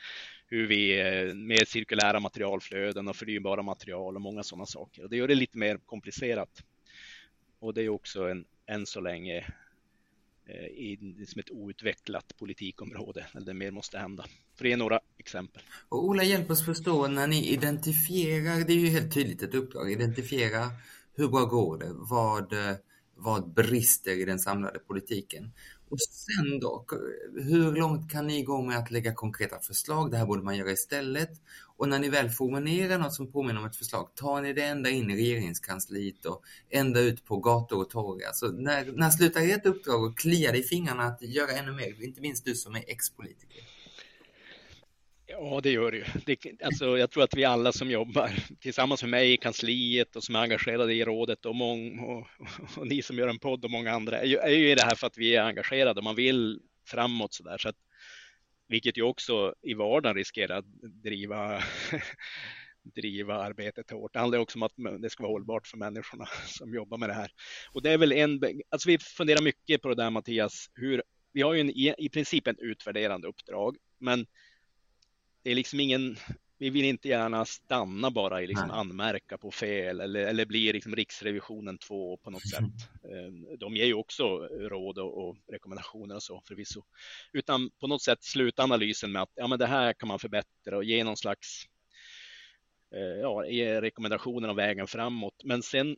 [0.48, 5.04] hur vi eh, med cirkulära materialflöden och förnybara material och många sådana saker.
[5.04, 6.64] Och det gör det lite mer komplicerat.
[7.60, 9.54] Och det är också en, än så länge som
[10.56, 14.26] i liksom ett outvecklat politikområde, eller mer måste hända.
[14.56, 15.62] För det är några exempel.
[15.90, 19.92] Och Ola, hjälp oss förstå när ni identifierar, det är ju helt tydligt ett uppdrag,
[19.92, 20.70] identifiera
[21.16, 22.54] hur bra går det, vad,
[23.16, 25.52] vad brister i den samlade politiken.
[25.90, 26.86] Och sen då,
[27.36, 30.12] hur långt kan ni gå med att lägga konkreta förslag?
[30.12, 31.30] Det här borde man göra istället.
[31.78, 34.90] Och när ni väl formulerar något som påminner om ett förslag, tar ni det ända
[34.90, 38.24] in i regeringskansliet och ända ut på gator och torg?
[38.24, 42.04] Alltså när, när slutar ert uppdrag och kliar i fingrarna att göra ännu mer?
[42.04, 43.62] Inte minst du som är ex-politiker.
[45.30, 46.06] Ja, det gör det ju.
[46.26, 50.24] Det, alltså, jag tror att vi alla som jobbar tillsammans med mig i kansliet och
[50.24, 52.28] som är engagerade i rådet och, mång, och,
[52.78, 54.84] och ni som gör en podd och många andra är ju, är ju i det
[54.84, 57.58] här för att vi är engagerade och man vill framåt så där.
[57.58, 57.76] Så att,
[58.68, 60.66] vilket ju också i vardagen riskerar att
[61.04, 61.64] driva,
[62.84, 64.14] driva arbetet hårt.
[64.14, 67.14] Det handlar också om att det ska vara hållbart för människorna som jobbar med det
[67.14, 67.32] här.
[67.72, 71.04] Och det är väl en, alltså vi funderar mycket på det där Mattias, hur
[71.34, 74.26] vi har ju en, i princip en utvärderande uppdrag, men
[75.44, 76.18] det är liksom ingen
[76.60, 80.96] vi vill inte gärna stanna bara i liksom anmärka på fel eller, eller bli liksom
[80.96, 82.64] Riksrevisionen 2 på något sätt.
[83.04, 86.84] Eh, de ger ju också råd och, och rekommendationer och så förvisso.
[87.34, 90.78] Utan på något sätt sluta analysen med att ja, men det här kan man förbättra
[90.78, 91.66] och ge någon slags
[92.96, 95.42] eh, ja, ge rekommendationer om vägen framåt.
[95.44, 95.98] Men sen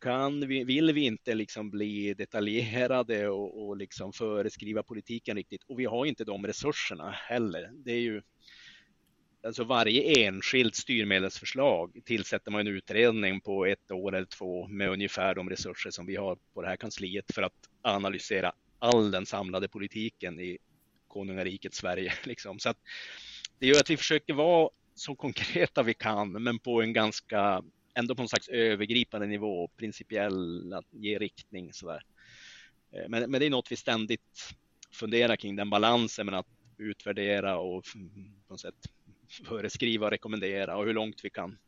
[0.00, 5.62] kan vi, vill vi inte liksom bli detaljerade och, och liksom föreskriva politiken riktigt.
[5.66, 7.70] Och vi har inte de resurserna heller.
[7.74, 8.22] Det är ju
[9.46, 15.34] alltså varje enskilt styrmedelsförslag tillsätter man en utredning på ett år eller två med ungefär
[15.34, 19.68] de resurser som vi har på det här kansliet för att analysera all den samlade
[19.68, 20.58] politiken i
[21.08, 22.12] konungariket Sverige.
[22.24, 22.58] Liksom.
[22.58, 22.78] Så att
[23.58, 27.62] det gör att vi försöker vara så konkreta vi kan, men på en ganska,
[27.94, 32.02] ändå på en slags övergripande nivå, principiell, att ge riktning sådär.
[32.92, 34.54] Eh, men, men det är något vi ständigt
[34.92, 36.46] funderar kring, den balansen men att
[36.78, 38.88] utvärdera och mm, på något sätt
[39.28, 41.58] föreskriva och rekommendera och hur långt vi kan,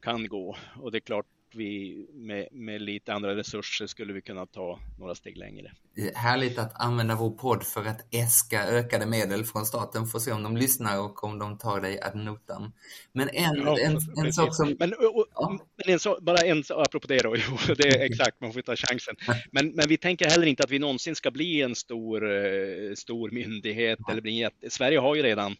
[0.00, 0.56] kan gå.
[0.76, 5.14] Och det är klart, vi med, med lite andra resurser skulle vi kunna ta några
[5.14, 5.72] steg längre.
[6.14, 10.06] Härligt att använda vår podd för att äska ökade medel från staten.
[10.06, 12.72] Får se om de lyssnar och om de tar dig ad notam.
[13.12, 14.76] Men en, ja, en, en sak som...
[14.78, 15.58] Men, och, ja.
[15.76, 17.36] men en så, bara en sak, apropå det då,
[17.68, 19.16] jo, det är exakt, man får ta chansen.
[19.50, 23.30] Men, men vi tänker heller inte att vi någonsin ska bli en stor, eh, stor
[23.30, 24.12] myndighet ja.
[24.12, 24.70] eller bli jätte...
[24.70, 25.56] Sverige har ju redan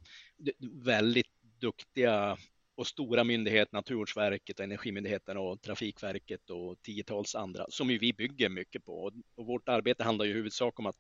[0.61, 1.27] väldigt
[1.61, 2.39] duktiga
[2.75, 8.85] och stora myndigheter, Naturvårdsverket, Energimyndigheten och Trafikverket och tiotals andra som ju vi bygger mycket
[8.85, 9.13] på.
[9.35, 10.97] Och vårt arbete handlar ju i huvudsak om att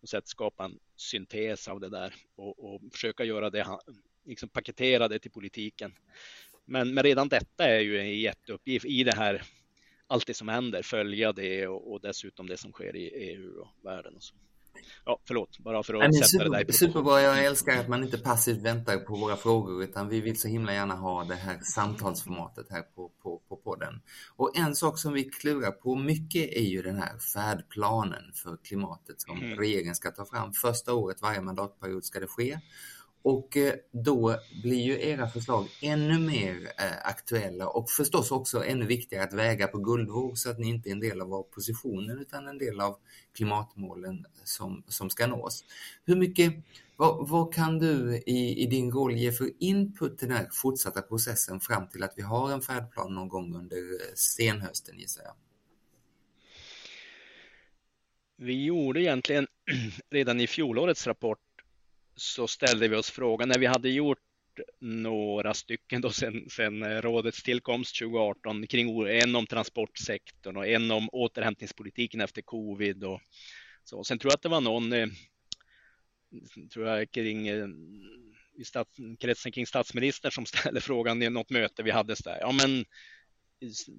[0.00, 3.66] på sätt skapa en syntes av det där och, och försöka göra det,
[4.24, 5.94] liksom paketera det till politiken.
[6.64, 9.42] Men, men redan detta är ju en jätteuppgift i det här,
[10.06, 13.84] allt det som händer, följa det och, och dessutom det som sker i EU och
[13.84, 14.16] världen.
[14.16, 14.34] Och så
[15.04, 17.88] ja, förlåt, bara för att Nej, sätta super, det där i Superbra, jag älskar att
[17.88, 21.34] man inte passivt väntar på våra frågor utan vi vill så himla gärna ha det
[21.34, 24.00] här samtalsformatet här på, på, på podden.
[24.36, 29.20] Och en sak som vi klurar på mycket är ju den här färdplanen för klimatet
[29.20, 29.58] som mm.
[29.58, 30.52] regeringen ska ta fram.
[30.52, 32.58] Första året varje mandatperiod ska det ske.
[33.22, 38.86] Och eh, då blir ju era förslag ännu mer eh, aktuella och förstås också ännu
[38.86, 42.48] viktigare att väga på guldvåg så att ni inte är en del av oppositionen utan
[42.48, 42.96] en del av
[43.36, 45.64] klimatmålen som, som ska nås.
[46.04, 46.54] Hur mycket,
[46.96, 51.02] vad, vad kan du i, i, din roll ge för input till den här fortsatta
[51.02, 55.34] processen fram till att vi har en färdplan någon gång under eh, senhösten gissar jag?
[58.36, 59.46] Vi gjorde egentligen
[60.10, 61.38] redan i fjolårets rapport
[62.16, 64.18] så ställde vi oss frågan när vi hade gjort
[64.80, 70.90] några stycken då sen, sen eh, rådets tillkomst 2018 kring en om transportsektorn och en
[70.90, 73.20] om återhämtningspolitiken efter covid och
[73.84, 74.04] så.
[74.04, 75.08] Sen tror jag att det var någon, eh,
[76.72, 77.66] tror jag kring eh,
[78.58, 82.38] i stats, kretsen kring statsministern som ställde frågan i något möte vi hade så där.
[82.40, 82.84] Ja, men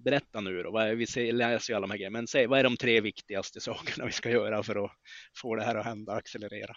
[0.04, 2.60] berätta nu då, vad är, vi läser ju alla de här grejerna, men säg vad
[2.60, 4.92] är de tre viktigaste sakerna vi ska göra för att
[5.42, 6.76] få det här att hända, accelerera?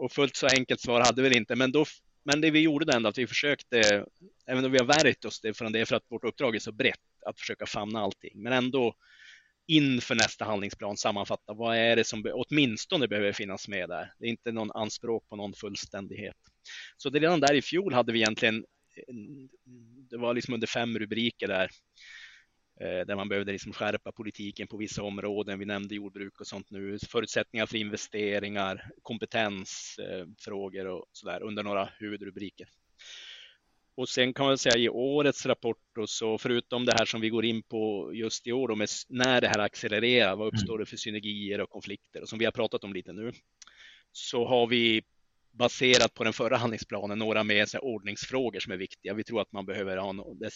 [0.00, 1.84] Och fullt så enkelt svar hade vi inte, men, då,
[2.24, 4.06] men det vi gjorde det ändå att vi försökte,
[4.46, 6.72] även om vi har värjt oss det från det för att vårt uppdrag är så
[6.72, 8.94] brett, att försöka famna allting, men ändå
[9.66, 14.12] inför nästa handlingsplan sammanfatta vad är det som åtminstone behöver finnas med där.
[14.18, 16.36] Det är inte någon anspråk på någon fullständighet.
[16.96, 18.56] Så det redan där i fjol hade vi egentligen,
[18.96, 19.14] eh,
[20.10, 21.70] det var liksom under fem rubriker där,
[22.80, 25.58] där man behövde liksom skärpa politiken på vissa områden.
[25.58, 26.98] Vi nämnde jordbruk och sånt nu.
[27.08, 32.68] Förutsättningar för investeringar, kompetensfrågor och så där under några huvudrubriker.
[33.94, 37.28] Och sen kan man säga i årets rapport och så förutom det här som vi
[37.28, 40.86] går in på just i år då med när det här accelererar, vad uppstår det
[40.86, 43.32] för synergier och konflikter och som vi har pratat om lite nu,
[44.12, 45.02] så har vi
[45.52, 49.14] baserat på den förra handlingsplanen några mer så ordningsfrågor som är viktiga.
[49.14, 50.50] Vi tror att man behöver ha no, det,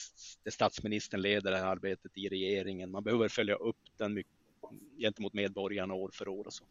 [0.45, 2.91] det statsministern leder det här arbetet i regeringen.
[2.91, 4.33] Man behöver följa upp den mycket,
[4.99, 6.65] gentemot medborgarna år för år och så.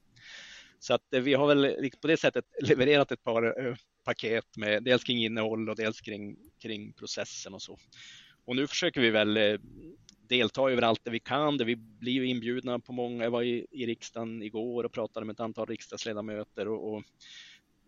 [0.79, 4.83] Så att eh, vi har väl på det sättet levererat ett par eh, paket med
[4.83, 7.77] dels kring innehåll och dels kring, kring processen och så.
[8.45, 9.59] Och nu försöker vi väl eh,
[10.27, 11.57] delta överallt där vi kan.
[11.57, 13.23] Där vi blir inbjudna på många.
[13.23, 17.03] Jag var i, i riksdagen igår och pratade med ett antal riksdagsledamöter och, och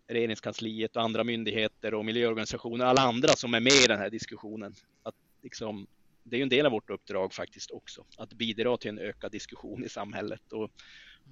[0.08, 4.74] regeringskansliet och andra myndigheter och miljöorganisationer, alla andra som är med i den här diskussionen.
[5.04, 5.88] Att liksom,
[6.24, 9.84] det är en del av vårt uppdrag faktiskt också, att bidra till en ökad diskussion
[9.84, 10.72] i samhället och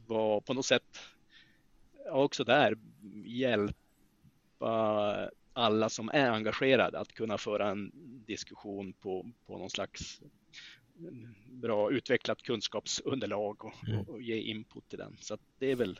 [0.07, 0.99] vara på något sätt
[2.11, 2.77] också där
[3.25, 3.73] hjälpa
[5.53, 7.91] alla som är engagerade att kunna föra en
[8.25, 10.21] diskussion på, på någon slags
[11.45, 14.01] bra utvecklat kunskapsunderlag och, mm.
[14.01, 15.17] och ge input till den.
[15.19, 15.99] Så det är väl,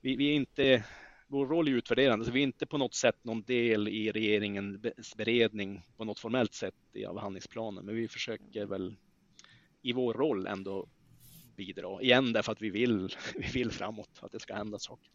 [0.00, 0.84] vi, vi, är inte
[1.32, 5.16] vår roll är utvärderande, så vi är inte på något sätt någon del i regeringens
[5.16, 6.74] beredning på något formellt sätt
[7.08, 8.96] av handlingsplanen, men vi försöker väl
[9.82, 10.88] i vår roll ändå
[11.56, 12.02] bidra.
[12.02, 15.10] Igen därför att vi vill, vi vill framåt, att det ska hända saker.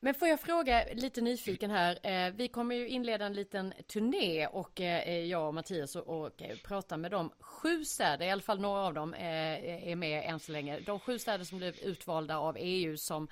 [0.00, 1.98] Men får jag fråga lite nyfiken här.
[2.02, 6.24] Eh, vi kommer ju inleda en liten turné och eh, eh, jag och Mattias och,
[6.24, 10.40] och prata med de sju städer, i alla fall några av dem är med än
[10.40, 10.80] så länge.
[10.80, 13.28] De sju städer som blev utvalda av EU som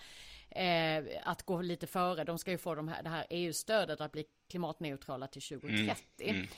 [1.22, 2.24] att gå lite före.
[2.24, 6.02] De ska ju få de här, det här EU-stödet att bli klimatneutrala till 2030.
[6.20, 6.36] Mm.
[6.36, 6.48] Mm.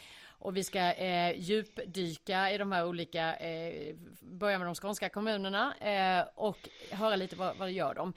[0.41, 5.75] Och vi ska eh, djupdyka i de här olika, eh, börja med de skånska kommunerna
[5.77, 8.13] eh, och höra lite vad, vad gör de.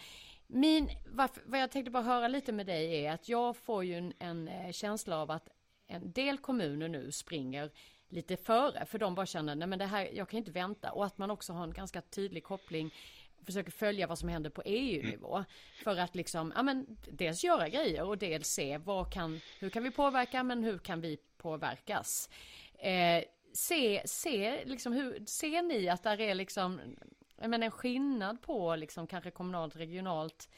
[0.48, 3.98] Min, varför, vad jag tänkte bara höra lite med dig är att jag får ju
[3.98, 5.50] en, en eh, känsla av att
[5.88, 7.72] en del kommuner nu springer
[8.10, 11.06] lite före för de bara känner nej men det här, jag kan inte vänta och
[11.06, 12.94] att man också har en ganska tydlig koppling
[13.45, 15.36] försöker följa vad som händer på EU-nivå.
[15.36, 15.45] Mm.
[15.84, 19.84] För att liksom, ja men dels göra grejer och dels se vad kan, hur kan
[19.84, 22.30] vi påverka men hur kan vi påverkas?
[22.73, 23.23] Eh,
[23.54, 26.80] se, se liksom hur, ser ni att där är liksom
[27.47, 30.49] men en skillnad på liksom kanske kommunalt, regionalt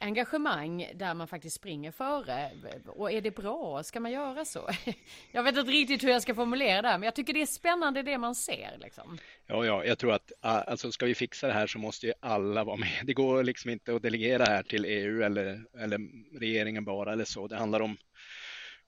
[0.00, 2.50] engagemang där man faktiskt springer före.
[2.86, 3.82] Och är det bra?
[3.82, 4.70] Ska man göra så?
[5.32, 7.46] Jag vet inte riktigt hur jag ska formulera det här, men jag tycker det är
[7.46, 8.78] spännande det man ser.
[8.78, 9.18] Liksom.
[9.46, 12.64] Ja, ja, jag tror att alltså, ska vi fixa det här så måste ju alla
[12.64, 13.00] vara med.
[13.04, 16.00] Det går liksom inte att delegera här till EU eller, eller
[16.38, 17.48] regeringen bara eller så.
[17.48, 17.96] Det handlar om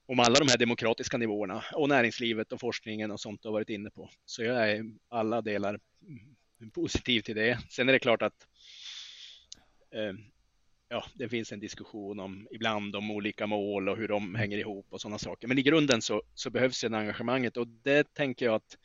[0.09, 3.69] om alla de här demokratiska nivåerna och näringslivet och forskningen och sånt du har varit
[3.69, 4.11] inne på.
[4.25, 5.81] Så jag är alla delar
[6.75, 7.59] positiv till det.
[7.71, 8.47] Sen är det klart att
[9.95, 10.13] eh,
[10.89, 14.87] ja, det finns en diskussion om ibland om olika mål och hur de hänger ihop
[14.91, 15.49] och sådana saker.
[15.49, 18.79] Men i grunden så, så behövs det engagemanget och det tänker jag att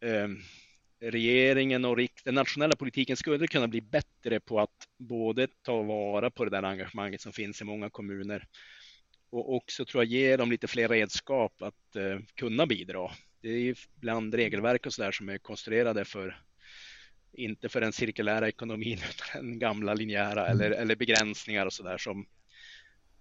[0.00, 0.28] eh,
[1.00, 6.44] regeringen och den nationella politiken skulle kunna bli bättre på att både ta vara på
[6.44, 8.46] det där engagemanget som finns i många kommuner
[9.30, 13.10] och också tror jag ge dem lite fler redskap att eh, kunna bidra
[13.42, 16.42] det är ju bland regelverk och så där som är konstruerade för
[17.32, 20.82] inte för den cirkulära ekonomin utan den gamla linjära eller, mm.
[20.82, 22.26] eller begränsningar och så där som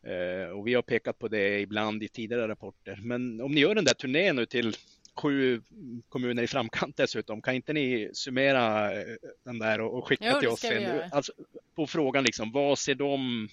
[0.03, 2.99] eh, och vi har pekat på det ibland i tidigare rapporter.
[3.03, 4.75] Men om ni gör den där turnén nu till
[5.15, 5.61] sju
[6.09, 10.49] kommuner i framkant dessutom, kan inte ni summera eh, den där och, skicka jo, till
[10.49, 11.01] oss sen?
[11.11, 11.33] Alltså,
[11.75, 13.49] på frågan liksom, vad ser de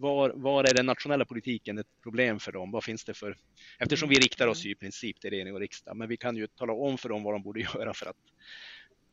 [0.00, 2.70] var, var är den nationella politiken ett problem för dem?
[2.70, 3.36] Vad finns det för...
[3.78, 6.72] Eftersom vi riktar oss i princip till regering och riksdag, men vi kan ju tala
[6.72, 8.16] om för dem vad de borde göra för att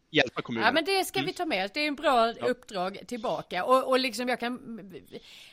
[0.10, 0.68] hjälpa kommunerna.
[0.68, 1.72] Ja men det ska vi ta med oss.
[1.74, 2.46] Det är en bra ja.
[2.46, 3.64] uppdrag tillbaka.
[3.64, 4.92] Och, och liksom jag kan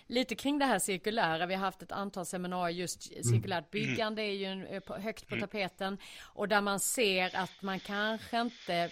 [0.07, 1.47] lite kring det här cirkulära.
[1.47, 3.23] Vi har haft ett antal seminarier just mm.
[3.23, 5.49] cirkulärt byggande är ju en, högt på mm.
[5.49, 5.99] tapeten.
[6.23, 8.90] Och där man ser att man kanske inte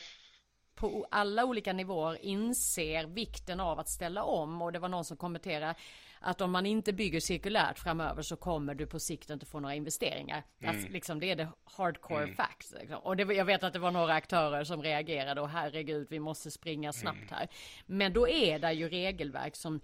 [0.75, 4.63] på alla olika nivåer inser vikten av att ställa om.
[4.63, 5.75] Och det var någon som kommenterade
[6.23, 9.75] att om man inte bygger cirkulärt framöver så kommer du på sikt inte få några
[9.75, 10.45] investeringar.
[10.61, 10.75] Mm.
[10.75, 12.35] Alltså, liksom, det är det hardcore mm.
[12.35, 12.75] facts.
[12.81, 12.97] Liksom.
[12.97, 16.51] Och det, jag vet att det var några aktörer som reagerade och herregud vi måste
[16.51, 17.29] springa snabbt mm.
[17.31, 17.49] här.
[17.87, 19.81] Men då är det ju regelverk som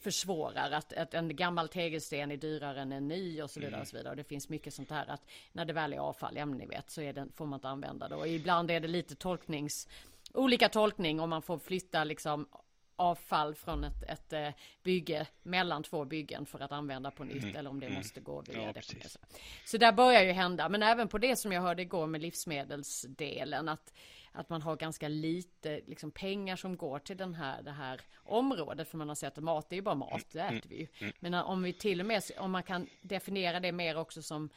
[0.00, 3.80] försvårar att, att en gammal tegelsten är dyrare än en ny och så vidare.
[3.80, 4.10] Och så vidare.
[4.10, 6.66] Och det finns mycket sånt här att när det väl är avfall, ja men ni
[6.66, 8.14] vet, så är det, får man inte använda det.
[8.14, 9.88] Och ibland är det lite tolknings
[10.34, 12.48] olika tolkning om man får flytta liksom
[12.96, 14.48] avfall från ett, ett eh,
[14.82, 17.56] bygge mellan två byggen för att använda på nytt mm.
[17.56, 17.98] eller om det mm.
[17.98, 19.16] måste gå via ja, det.
[19.64, 23.68] Så där börjar ju hända, men även på det som jag hörde igår med livsmedelsdelen
[23.68, 23.92] att
[24.32, 28.88] att man har ganska lite liksom, pengar som går till den här, det här området.
[28.88, 31.12] För man har sett att mat är ju bara mat, det äter vi ju.
[31.20, 34.50] Men om vi till och med, om man kan definiera det mer också som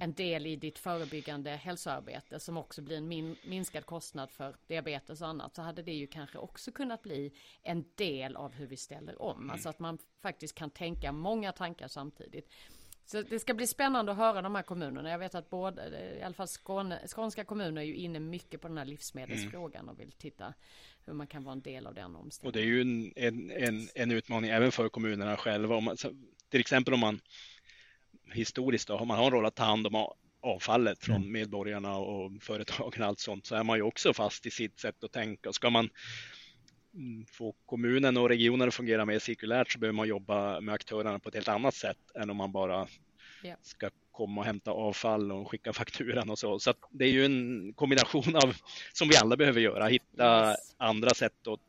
[0.00, 5.20] en del i ditt förebyggande hälsoarbete som också blir en min, minskad kostnad för diabetes
[5.20, 8.76] och annat så hade det ju kanske också kunnat bli en del av hur vi
[8.76, 9.36] ställer om.
[9.36, 9.50] Mm.
[9.50, 12.50] Alltså att man faktiskt kan tänka många tankar samtidigt.
[13.06, 15.10] Så det ska bli spännande att höra de här kommunerna.
[15.10, 18.68] Jag vet att både, i alla fall Skåne, skånska kommuner är ju inne mycket på
[18.68, 20.54] den här livsmedelsfrågan och vill titta
[21.06, 22.48] hur man kan vara en del av den omställningen.
[22.48, 25.76] Och det är ju en, en, en, en utmaning även för kommunerna själva.
[25.76, 25.96] Om man,
[26.48, 27.20] till exempel om man
[28.32, 30.06] historiskt då, om man har en roll att ta hand om
[30.40, 31.32] avfallet från mm.
[31.32, 35.04] medborgarna och företagen och allt sånt så är man ju också fast i sitt sätt
[35.04, 35.52] att tänka.
[35.52, 35.90] Ska man
[36.94, 41.18] mm, få kommunen och regionen att fungera mer cirkulärt så behöver man jobba med aktörerna
[41.18, 42.86] på ett helt annat sätt än om man bara
[43.62, 46.58] ska komma och hämta avfall och skicka fakturan och så.
[46.58, 48.56] Så det är ju en kombination av
[48.92, 50.74] som vi alla behöver göra, hitta yes.
[50.76, 51.60] andra sätt att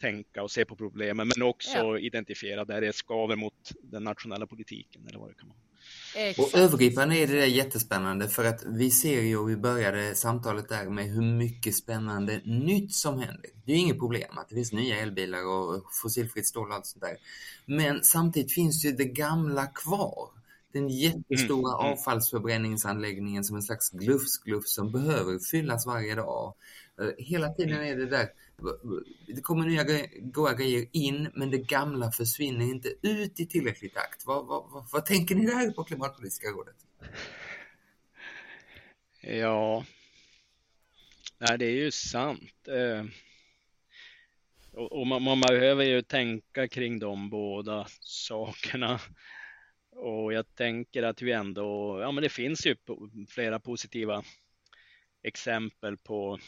[0.00, 1.98] tänka och se på problemen men också ja.
[1.98, 5.58] identifiera där det skaver mot den nationella politiken eller vad det kan vara.
[6.16, 6.54] Exakt.
[6.54, 10.68] Och övergripande är det där jättespännande för att vi ser ju, och vi började samtalet
[10.68, 13.50] där med hur mycket spännande nytt som händer.
[13.64, 17.04] Det är inget problem att det finns nya elbilar och fossilfritt stål och allt sånt
[17.04, 17.16] där.
[17.66, 20.28] Men samtidigt finns ju det gamla kvar.
[20.76, 21.86] Den jättestora mm.
[21.86, 21.92] mm.
[21.92, 26.54] avfallsförbränningsanläggningen som en slags glufs-glufs som behöver fyllas varje dag.
[27.00, 28.28] Eh, hela tiden är det där
[29.26, 29.84] det kommer nya
[30.20, 34.26] goda grejer in men det gamla försvinner inte ut i tillräcklig takt.
[34.26, 36.76] Vad, vad, vad, vad tänker ni där på Klimatpolitiska rådet?
[39.20, 39.84] Ja,
[41.38, 42.68] Nej, det är ju sant.
[42.68, 43.04] Eh,
[44.72, 49.00] och man, man behöver ju tänka kring de båda sakerna.
[49.96, 52.76] Och jag tänker att vi ändå, ja men det finns ju
[53.28, 54.22] flera positiva
[55.22, 56.38] exempel på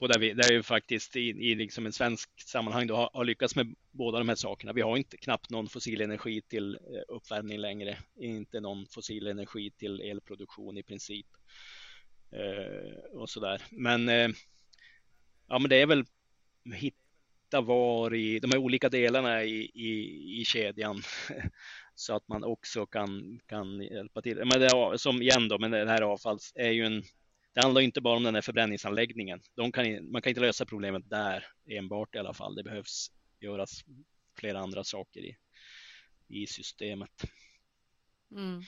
[0.00, 3.24] på där vi, där vi faktiskt i, i liksom en svensk sammanhang då har, har,
[3.24, 4.72] lyckats med båda de här sakerna.
[4.72, 9.70] Vi har inte knappt någon fossil energi till eh, uppvärmning längre, inte någon fossil energi
[9.70, 11.26] till elproduktion i princip.
[12.32, 13.62] Eh, och sådär.
[13.70, 14.28] Men, eh,
[15.48, 16.04] ja, men det är väl
[16.74, 21.02] hitta var i de här olika delarna i, i, i kedjan
[22.00, 24.36] så att man också kan, kan hjälpa till.
[24.36, 27.02] Men det, som igen då, men det här avfalls är ju en
[27.52, 29.40] det handlar inte bara om den här förbränningsanläggningen.
[29.54, 32.54] De kan, man kan inte lösa problemet där enbart i alla fall.
[32.54, 33.84] Det behövs göras
[34.38, 35.36] flera andra saker i,
[36.28, 37.22] i systemet.
[38.30, 38.62] Mm.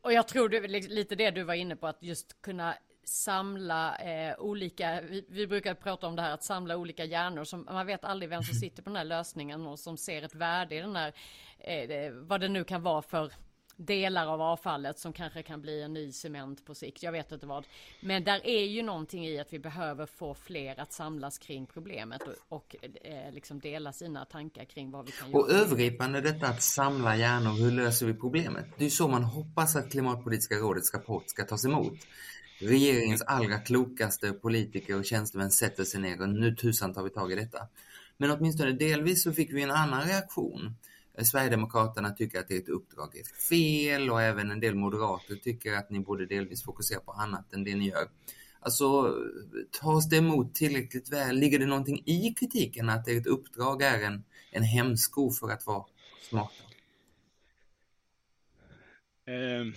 [0.00, 2.76] Och jag tror det är lite det du var inne på, att just kunna
[3.08, 7.64] samla eh, olika, vi, vi, brukar prata om det här att samla olika hjärnor som
[7.64, 10.74] man vet aldrig vem som sitter på den här lösningen och som ser ett värde
[10.74, 11.12] i den här,
[11.58, 13.32] eh, vad det nu kan vara för
[13.76, 17.02] delar av avfallet som kanske kan bli en ny cement på sikt.
[17.02, 17.66] Jag vet inte vad.
[18.00, 22.22] Men där är ju någonting i att vi behöver få fler att samlas kring problemet
[22.22, 25.42] och, och eh, liksom dela sina tankar kring vad vi kan göra.
[25.42, 28.66] Och övergripande detta att samla hjärnor, hur löser vi problemet?
[28.76, 31.98] Det är ju så man hoppas att Klimatpolitiska rådets rapport ska tas emot.
[32.64, 37.32] Regeringens allra klokaste politiker och tjänstemän sätter sig ner och nu tusan tar vi tag
[37.32, 37.58] i detta.
[38.16, 40.76] Men åtminstone delvis så fick vi en annan reaktion.
[41.22, 46.00] Sverigedemokraterna tycker att ert uppdrag är fel och även en del moderater tycker att ni
[46.00, 48.08] borde delvis fokusera på annat än det ni gör.
[48.60, 49.14] Alltså,
[49.80, 51.36] tas det emot tillräckligt väl?
[51.36, 55.84] Ligger det någonting i kritiken att ert uppdrag är en, en hämsko för att vara
[56.28, 56.54] smarta?
[59.26, 59.74] Um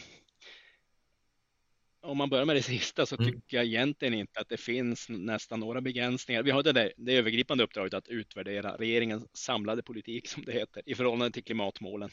[2.08, 3.32] om man börjar med det sista så mm.
[3.32, 6.44] tycker jag egentligen inte att det finns nästan några begränsningar.
[6.44, 10.84] Vi har det, där, det övergripande uppdraget att utvärdera regeringens samlade politik som det heter
[10.86, 12.10] i förhållande till klimatmålen.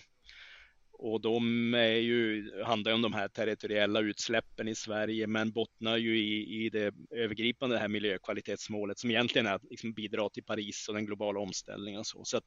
[0.92, 6.18] Och de är ju, handlar om de här territoriella utsläppen i Sverige men bottnar ju
[6.18, 10.88] i, i det övergripande det här miljökvalitetsmålet som egentligen är att liksom bidra till Paris
[10.88, 12.00] och den globala omställningen.
[12.00, 12.24] Och så.
[12.24, 12.44] så att,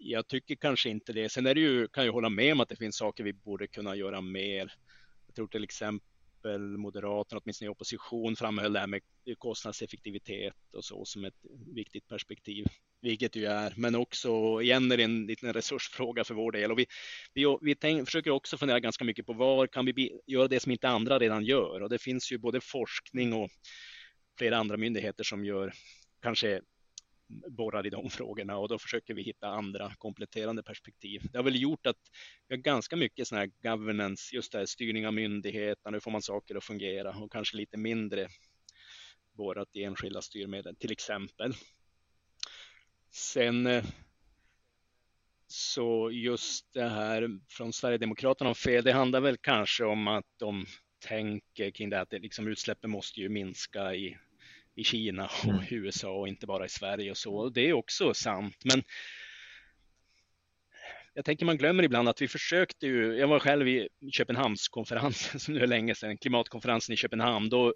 [0.00, 1.28] jag tycker kanske inte det.
[1.28, 3.66] Sen är det ju, kan jag hålla med om att det finns saker vi borde
[3.66, 4.72] kunna göra mer.
[5.26, 6.17] Jag tror till exempel
[6.48, 9.00] exempel Moderaterna, åtminstone i opposition, framhöll det här med
[9.38, 11.34] kostnadseffektivitet och så som ett
[11.74, 12.66] viktigt perspektiv,
[13.02, 16.72] vilket ju är, men också igen är det en liten resursfråga för vår del.
[16.72, 16.86] Och vi,
[17.34, 20.72] vi, vi tänk, försöker också fundera ganska mycket på var kan vi göra det som
[20.72, 21.82] inte andra redan gör.
[21.82, 23.50] Och det finns ju både forskning och
[24.38, 25.72] flera andra myndigheter som gör
[26.22, 26.60] kanske
[27.28, 31.22] borrar i de frågorna och då försöker vi hitta andra kompletterande perspektiv.
[31.32, 32.10] Det har väl gjort att
[32.48, 36.10] vi har ganska mycket sån här governance, just det här styrning av myndigheterna, hur får
[36.10, 38.28] man saker att fungera och kanske lite mindre
[39.32, 41.54] borrat i enskilda styrmedel till exempel.
[43.10, 43.84] Sen eh,
[45.46, 50.66] så just det här från Sverigedemokraterna om fel, det handlar väl kanske om att de
[50.98, 54.18] tänker kring det att det liksom utsläppen måste ju minska i
[54.78, 55.64] i Kina och mm.
[55.70, 57.48] USA och inte bara i Sverige och så.
[57.48, 58.56] Det är också sant.
[58.64, 58.82] Men
[61.14, 65.54] jag tänker man glömmer ibland att vi försökte ju, jag var själv i Köpenhamnskonferensen som
[65.54, 67.74] nu är länge sedan, klimatkonferensen i Köpenhamn, då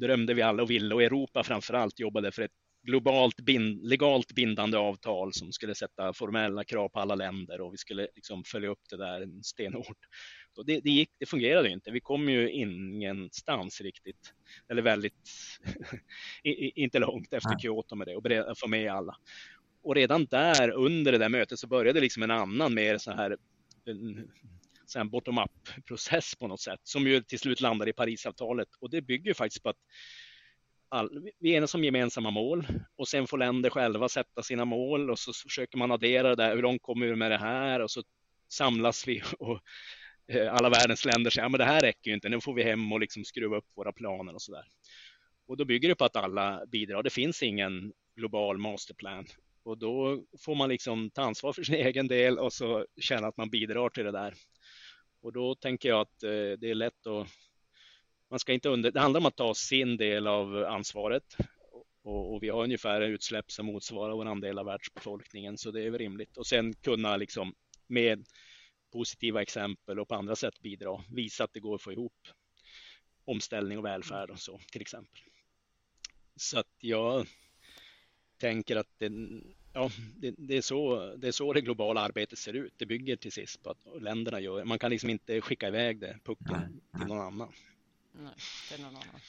[0.00, 2.52] drömde vi alla och ville och Europa framför allt jobbade för ett
[2.82, 7.76] globalt bind, legalt bindande avtal som skulle sätta formella krav på alla länder och vi
[7.76, 9.98] skulle liksom följa upp det där stenhårt.
[10.58, 11.90] Och det, det, gick, det fungerade inte.
[11.90, 14.34] Vi kom ju ingenstans riktigt,
[14.68, 15.30] eller väldigt,
[16.74, 19.16] inte långt efter Kyoto med det och få med alla.
[19.82, 23.36] Och redan där under det där mötet så började liksom en annan mer så här
[24.96, 28.68] en bottom-up process på något sätt som ju till slut landar i Parisavtalet.
[28.80, 29.78] Och det bygger faktiskt på att
[30.88, 35.18] all, vi enas om gemensamma mål och sen får länder själva sätta sina mål och
[35.18, 37.80] så försöker man addera det där, hur långt kommer vi med det här?
[37.80, 38.02] Och så
[38.48, 39.60] samlas vi och
[40.28, 42.62] Eh, alla världens länder säger, ja men det här räcker ju inte, nu får vi
[42.62, 44.64] hem och liksom skruva upp våra planer och så där.
[45.46, 47.02] Och då bygger det på att alla bidrar.
[47.02, 49.26] Det finns ingen global masterplan
[49.62, 53.36] och då får man liksom ta ansvar för sin egen del och så känna att
[53.36, 54.34] man bidrar till det där.
[55.22, 57.28] Och då tänker jag att eh, det är lätt att
[58.30, 61.36] man ska inte under, det handlar om att ta sin del av ansvaret
[62.02, 65.90] och, och vi har ungefär utsläpp som motsvarar vår andel av världsbefolkningen så det är
[65.90, 67.54] väl rimligt och sen kunna liksom
[67.86, 68.24] med
[68.90, 72.28] positiva exempel och på andra sätt bidra, visa att det går att få ihop
[73.24, 75.20] omställning och välfärd och så till exempel.
[76.36, 77.26] Så att jag
[78.38, 79.12] tänker att det,
[79.72, 82.74] ja, det, det, är så, det är så det globala arbetet ser ut.
[82.76, 86.18] Det bygger till sist på att länderna gör, man kan liksom inte skicka iväg det,
[86.24, 87.52] pucken, till någon annan.
[88.12, 88.32] Nej,
[88.68, 89.20] till någon annan.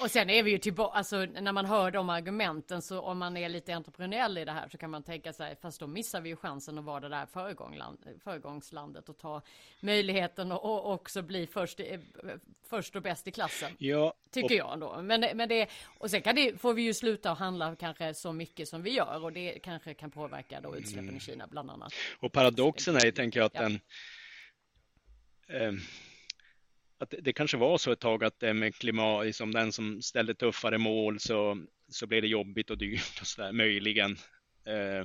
[0.00, 3.36] Och sen är vi ju tillbaka, alltså när man hör de argumenten så om man
[3.36, 6.28] är lite entreprenöriell i det här så kan man tänka sig, fast då missar vi
[6.28, 7.26] ju chansen att vara det där
[8.24, 9.42] föregångslandet och ta
[9.80, 11.80] möjligheten och, och också bli först,
[12.68, 13.72] först och bäst i klassen.
[13.78, 14.14] Ja.
[14.30, 14.52] Tycker och...
[14.52, 15.02] jag ändå.
[15.02, 15.68] Men, men det,
[15.98, 19.24] och sen kan det, får vi ju sluta handla kanske så mycket som vi gör
[19.24, 21.16] och det kanske kan påverka då utsläppen mm.
[21.16, 21.92] i Kina bland annat.
[22.20, 23.62] Och paradoxen är, tänker jag, att ja.
[23.62, 23.80] den
[25.48, 25.80] eh,
[26.98, 30.34] att det, kanske var så ett tag att det med klimat, liksom den som ställde
[30.34, 34.10] tuffare mål så, så blev det jobbigt och dyrt och så där, möjligen.
[34.66, 35.04] Eh,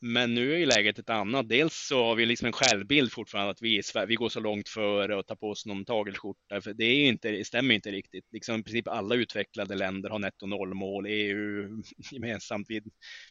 [0.00, 1.48] men nu är ju läget ett annat.
[1.48, 5.16] Dels så har vi liksom en självbild fortfarande att vi, vi går så långt före
[5.16, 6.60] och tar på oss någon tagelskjorta.
[6.60, 8.24] För det, är inte, det stämmer inte riktigt.
[8.32, 11.06] Liksom I princip alla utvecklade länder har netto nollmål.
[11.06, 11.82] EU
[12.12, 12.66] gemensamt.
[12.70, 12.80] Vi,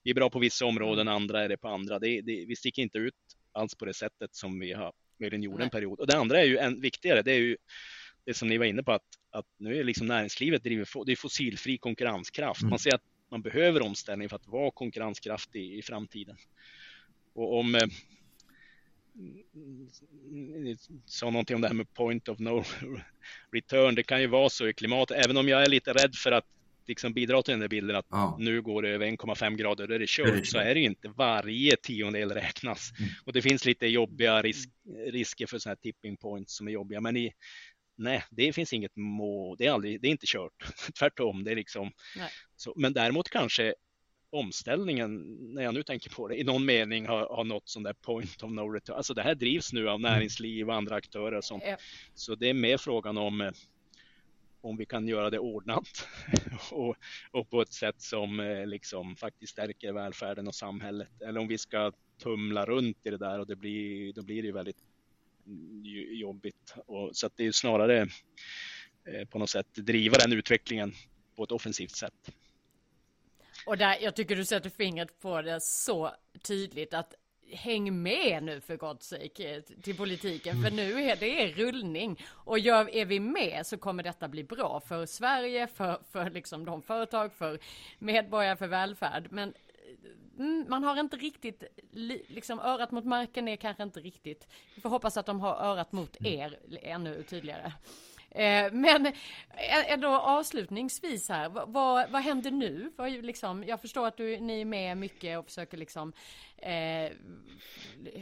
[0.03, 1.99] vi är bra på vissa områden, andra är det på andra.
[1.99, 3.13] Det, det, vi sticker inte ut
[3.51, 5.99] alls på det sättet som vi har möjligen gjorde en period.
[5.99, 7.57] Och det andra är ju än viktigare, det är ju
[8.26, 11.15] det som ni var inne på, att, att nu är liksom näringslivet driver, det är
[11.15, 12.61] fossilfri konkurrenskraft.
[12.61, 12.70] Mm.
[12.70, 16.36] Man ser att man behöver omställning för att vara konkurrenskraftig i, framtiden.
[17.34, 17.88] Och om eh,
[20.32, 22.63] ni sa någonting om det här med point of no
[23.51, 23.95] return.
[23.95, 26.45] Det kan ju vara så i klimatet, även om jag är lite rädd för att
[26.88, 28.38] liksom bidra till den där bilden att ja.
[28.39, 31.07] nu går det över 1,5 grader, då är det kört, så är det ju inte.
[31.07, 32.91] Varje tiondel räknas.
[32.99, 33.11] Mm.
[33.25, 34.69] Och det finns lite jobbiga risk,
[35.07, 37.31] risker för sådana här tipping points som är jobbiga, men i,
[37.97, 40.53] nej, det finns inget mål, det är, aldrig, det är inte kört.
[40.99, 41.91] Tvärtom, det är liksom
[42.55, 43.73] så, men däremot kanske
[44.29, 47.93] omställningen, när jag nu tänker på det, i någon mening har, har nått sån där
[47.93, 48.95] point of no return.
[48.95, 50.11] Alltså det här drivs nu av mm.
[50.11, 51.63] näringsliv och andra aktörer och sånt.
[51.67, 51.77] Ja.
[52.13, 53.51] Så det är mer frågan om eh,
[54.62, 56.08] om vi kan göra det ordnat
[56.72, 56.95] och,
[57.32, 61.22] och, på ett sätt som eh, liksom faktiskt stärker välfärden och samhället.
[61.22, 61.91] Eller om vi ska
[62.24, 64.84] tumla runt i det där och det blir, då blir det ju väldigt
[66.12, 66.76] jobbigt.
[66.86, 68.08] Och, så att det är snarare
[69.05, 70.93] eh, på något sätt driva den utvecklingen
[71.36, 72.32] på ett offensivt sätt.
[73.66, 77.14] Och där, jag tycker du sätter fingret på det så tydligt att
[77.51, 82.95] häng med nu för gott sake till politiken för nu är det rullning och gör,
[82.95, 87.33] är vi med så kommer detta bli bra för Sverige, för, för liksom de företag,
[87.33, 87.59] för
[87.99, 89.27] medborgare, för välfärd.
[89.31, 89.53] Men
[90.39, 91.63] mm, man har inte riktigt,
[92.27, 94.47] liksom örat mot marken är kanske inte riktigt.
[94.75, 97.73] Vi får hoppas att de har örat mot er ännu tydligare.
[98.38, 99.13] Eh, men
[99.88, 102.91] ändå avslutningsvis här, vad, vad, händer nu?
[102.97, 106.13] Vad, liksom, jag förstår att du, ni är med mycket och försöker liksom
[106.57, 107.11] eh,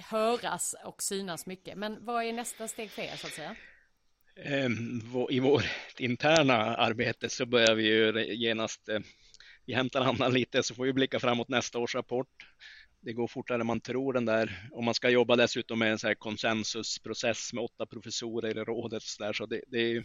[0.09, 1.77] höras och synas mycket.
[1.77, 3.55] Men vad är nästa steg för er så att säga?
[4.43, 8.99] Ehm, I vårt interna arbete så börjar vi ju genast, eh,
[9.65, 12.47] vi hämtar andan lite så får vi blicka framåt nästa års rapport
[13.05, 14.69] det går fortare än man tror den där.
[14.71, 19.03] Och man ska jobba dessutom med en så här konsensusprocess med åtta professorer i rådet.
[19.03, 20.03] Så, där, så det, det,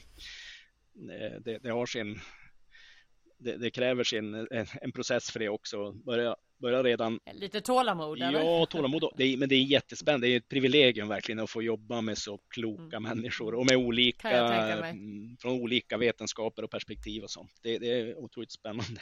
[1.44, 2.20] det, det har sin,
[3.38, 5.92] det, det, kräver sin, en, en, process för det också.
[5.92, 7.20] Börja, börja redan...
[7.32, 8.22] Lite tålamod?
[8.22, 8.40] Eller?
[8.40, 9.12] Ja, tålamod.
[9.16, 10.26] Det är, men det är jättespännande.
[10.26, 13.02] Det är ett privilegium verkligen att få jobba med så kloka mm.
[13.02, 17.52] människor och med olika, mm, från olika vetenskaper och perspektiv och sånt.
[17.62, 19.00] Det, det är otroligt spännande.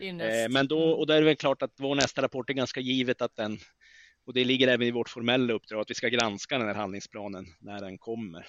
[0.00, 2.80] Eh, men då, och då är det väl klart att vår nästa rapport är ganska
[2.80, 3.58] givet att den,
[4.24, 7.46] och det ligger även i vårt formella uppdrag, att vi ska granska den här handlingsplanen
[7.60, 8.46] när den kommer.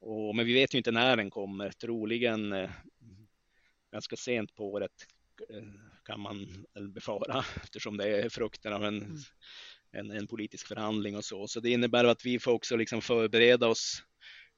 [0.00, 2.70] Och, men vi vet ju inte när den kommer, troligen eh,
[3.92, 5.06] ganska sent på året
[5.50, 5.62] eh,
[6.04, 9.16] kan man befara eftersom det är frukten av en, mm.
[9.92, 11.48] en, en, politisk förhandling och så.
[11.48, 14.02] Så det innebär att vi får också liksom förbereda oss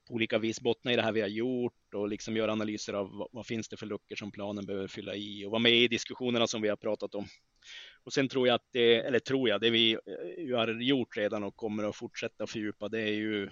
[0.09, 3.11] på olika vis bottna i det här vi har gjort och liksom göra analyser av
[3.17, 5.89] vad, vad, finns det för luckor som planen behöver fylla i och vara med i
[5.89, 7.27] diskussionerna som vi har pratat om.
[8.05, 11.45] Och sen tror jag att det, eller tror jag, det vi eh, har gjort redan
[11.45, 13.51] och kommer att fortsätta fördjupa, det är ju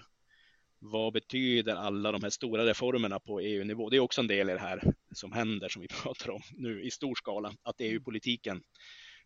[0.78, 3.90] vad betyder alla de här stora reformerna på EU-nivå?
[3.90, 6.82] Det är också en del i det här som händer som vi pratar om nu
[6.82, 8.62] i stor skala, att EU-politiken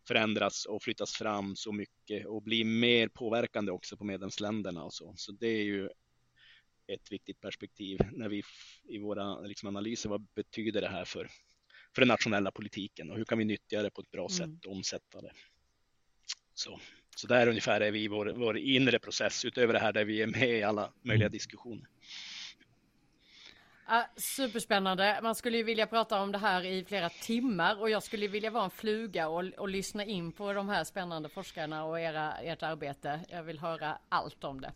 [0.07, 5.13] förändras och flyttas fram så mycket och blir mer påverkande också på medlemsländerna och så.
[5.17, 5.89] Så det är ju
[6.87, 8.43] ett viktigt perspektiv när vi
[8.89, 11.29] i våra liksom, analyser, vad betyder det här för,
[11.95, 14.29] för den nationella politiken och hur kan vi nyttja det på ett bra mm.
[14.29, 15.31] sätt och omsätta det?
[16.53, 16.79] Så,
[17.15, 20.21] så där ungefär är vi i vår, vår inre process utöver det här där vi
[20.21, 21.89] är med i alla möjliga diskussioner.
[23.87, 25.19] Ja, superspännande.
[25.23, 28.51] Man skulle ju vilja prata om det här i flera timmar och jag skulle vilja
[28.51, 32.63] vara en fluga och, och lyssna in på de här spännande forskarna och era, ert
[32.63, 33.19] arbete.
[33.29, 34.71] Jag vill höra allt om det.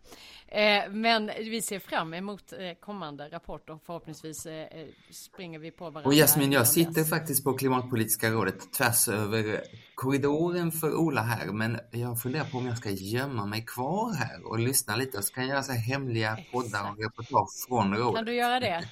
[0.48, 5.72] Eh, men vi ser fram emot eh, kommande rapport och förhoppningsvis eh, eh springer vi
[5.72, 6.08] på varandra.
[6.08, 9.62] Och Jasmin, jag sitter faktiskt på Klimatpolitiska rådet tvärs över
[9.96, 14.48] korridoren för Ola här, men jag funderar på om jag ska gömma mig kvar här
[14.48, 18.16] och lyssna lite och så kan jag göra så hemliga poddar och reportage från rådet.
[18.16, 18.90] Kan du göra det?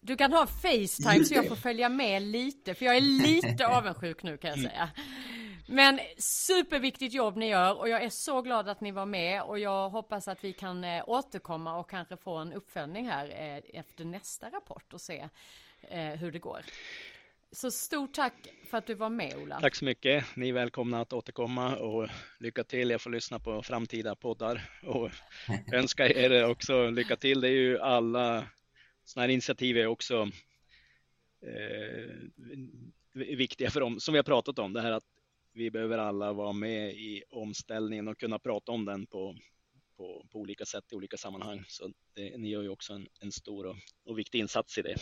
[0.00, 4.22] Du kan ha Facetime så jag får följa med lite, för jag är lite avundsjuk
[4.22, 4.90] nu kan jag säga.
[5.66, 9.58] Men superviktigt jobb ni gör och jag är så glad att ni var med och
[9.58, 14.04] jag hoppas att vi kan eh, återkomma och kanske få en uppföljning här eh, efter
[14.04, 15.28] nästa rapport och se
[15.80, 16.60] eh, hur det går.
[17.52, 18.34] Så stort tack
[18.70, 19.60] för att du var med Ola.
[19.60, 20.24] Tack så mycket.
[20.36, 22.08] Ni är välkomna att återkomma och
[22.38, 22.90] lycka till.
[22.90, 25.10] Jag får lyssna på framtida poddar och
[25.72, 27.40] önska er också lycka till.
[27.40, 28.46] Det är ju alla
[29.08, 30.30] sådana här initiativ är också
[31.42, 32.14] eh,
[33.12, 35.04] viktiga för dem, som vi har pratat om, det här att
[35.52, 39.36] vi behöver alla vara med i omställningen och kunna prata om den på,
[39.96, 41.64] på, på olika sätt i olika sammanhang.
[41.68, 44.96] Så det, ni gör ju också en, en stor och, och, viktig insats i det.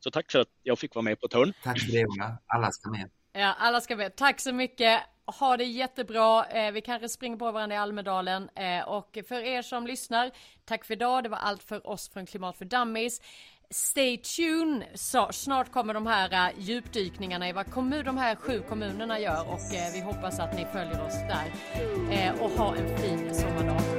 [0.00, 1.52] Så tack för att jag fick vara med på ett hörn.
[1.62, 3.10] Tack för det Ola, alla ska med.
[3.32, 4.16] Ja, alla ska med.
[4.16, 5.00] Tack så mycket.
[5.38, 6.46] Ha det jättebra.
[6.46, 8.48] Eh, vi kanske springer på varandra i Almedalen.
[8.54, 10.30] Eh, och för er som lyssnar,
[10.64, 11.22] tack för idag.
[11.22, 13.20] Det var allt för oss från Klimat för Dummies.
[13.70, 14.84] Stay tuned!
[14.94, 19.40] Så, snart kommer de här uh, djupdykningarna i vad kommun, de här sju kommunerna gör
[19.40, 21.52] och uh, vi hoppas att ni följer oss där.
[22.10, 23.97] Uh, och ha en fin sommardag.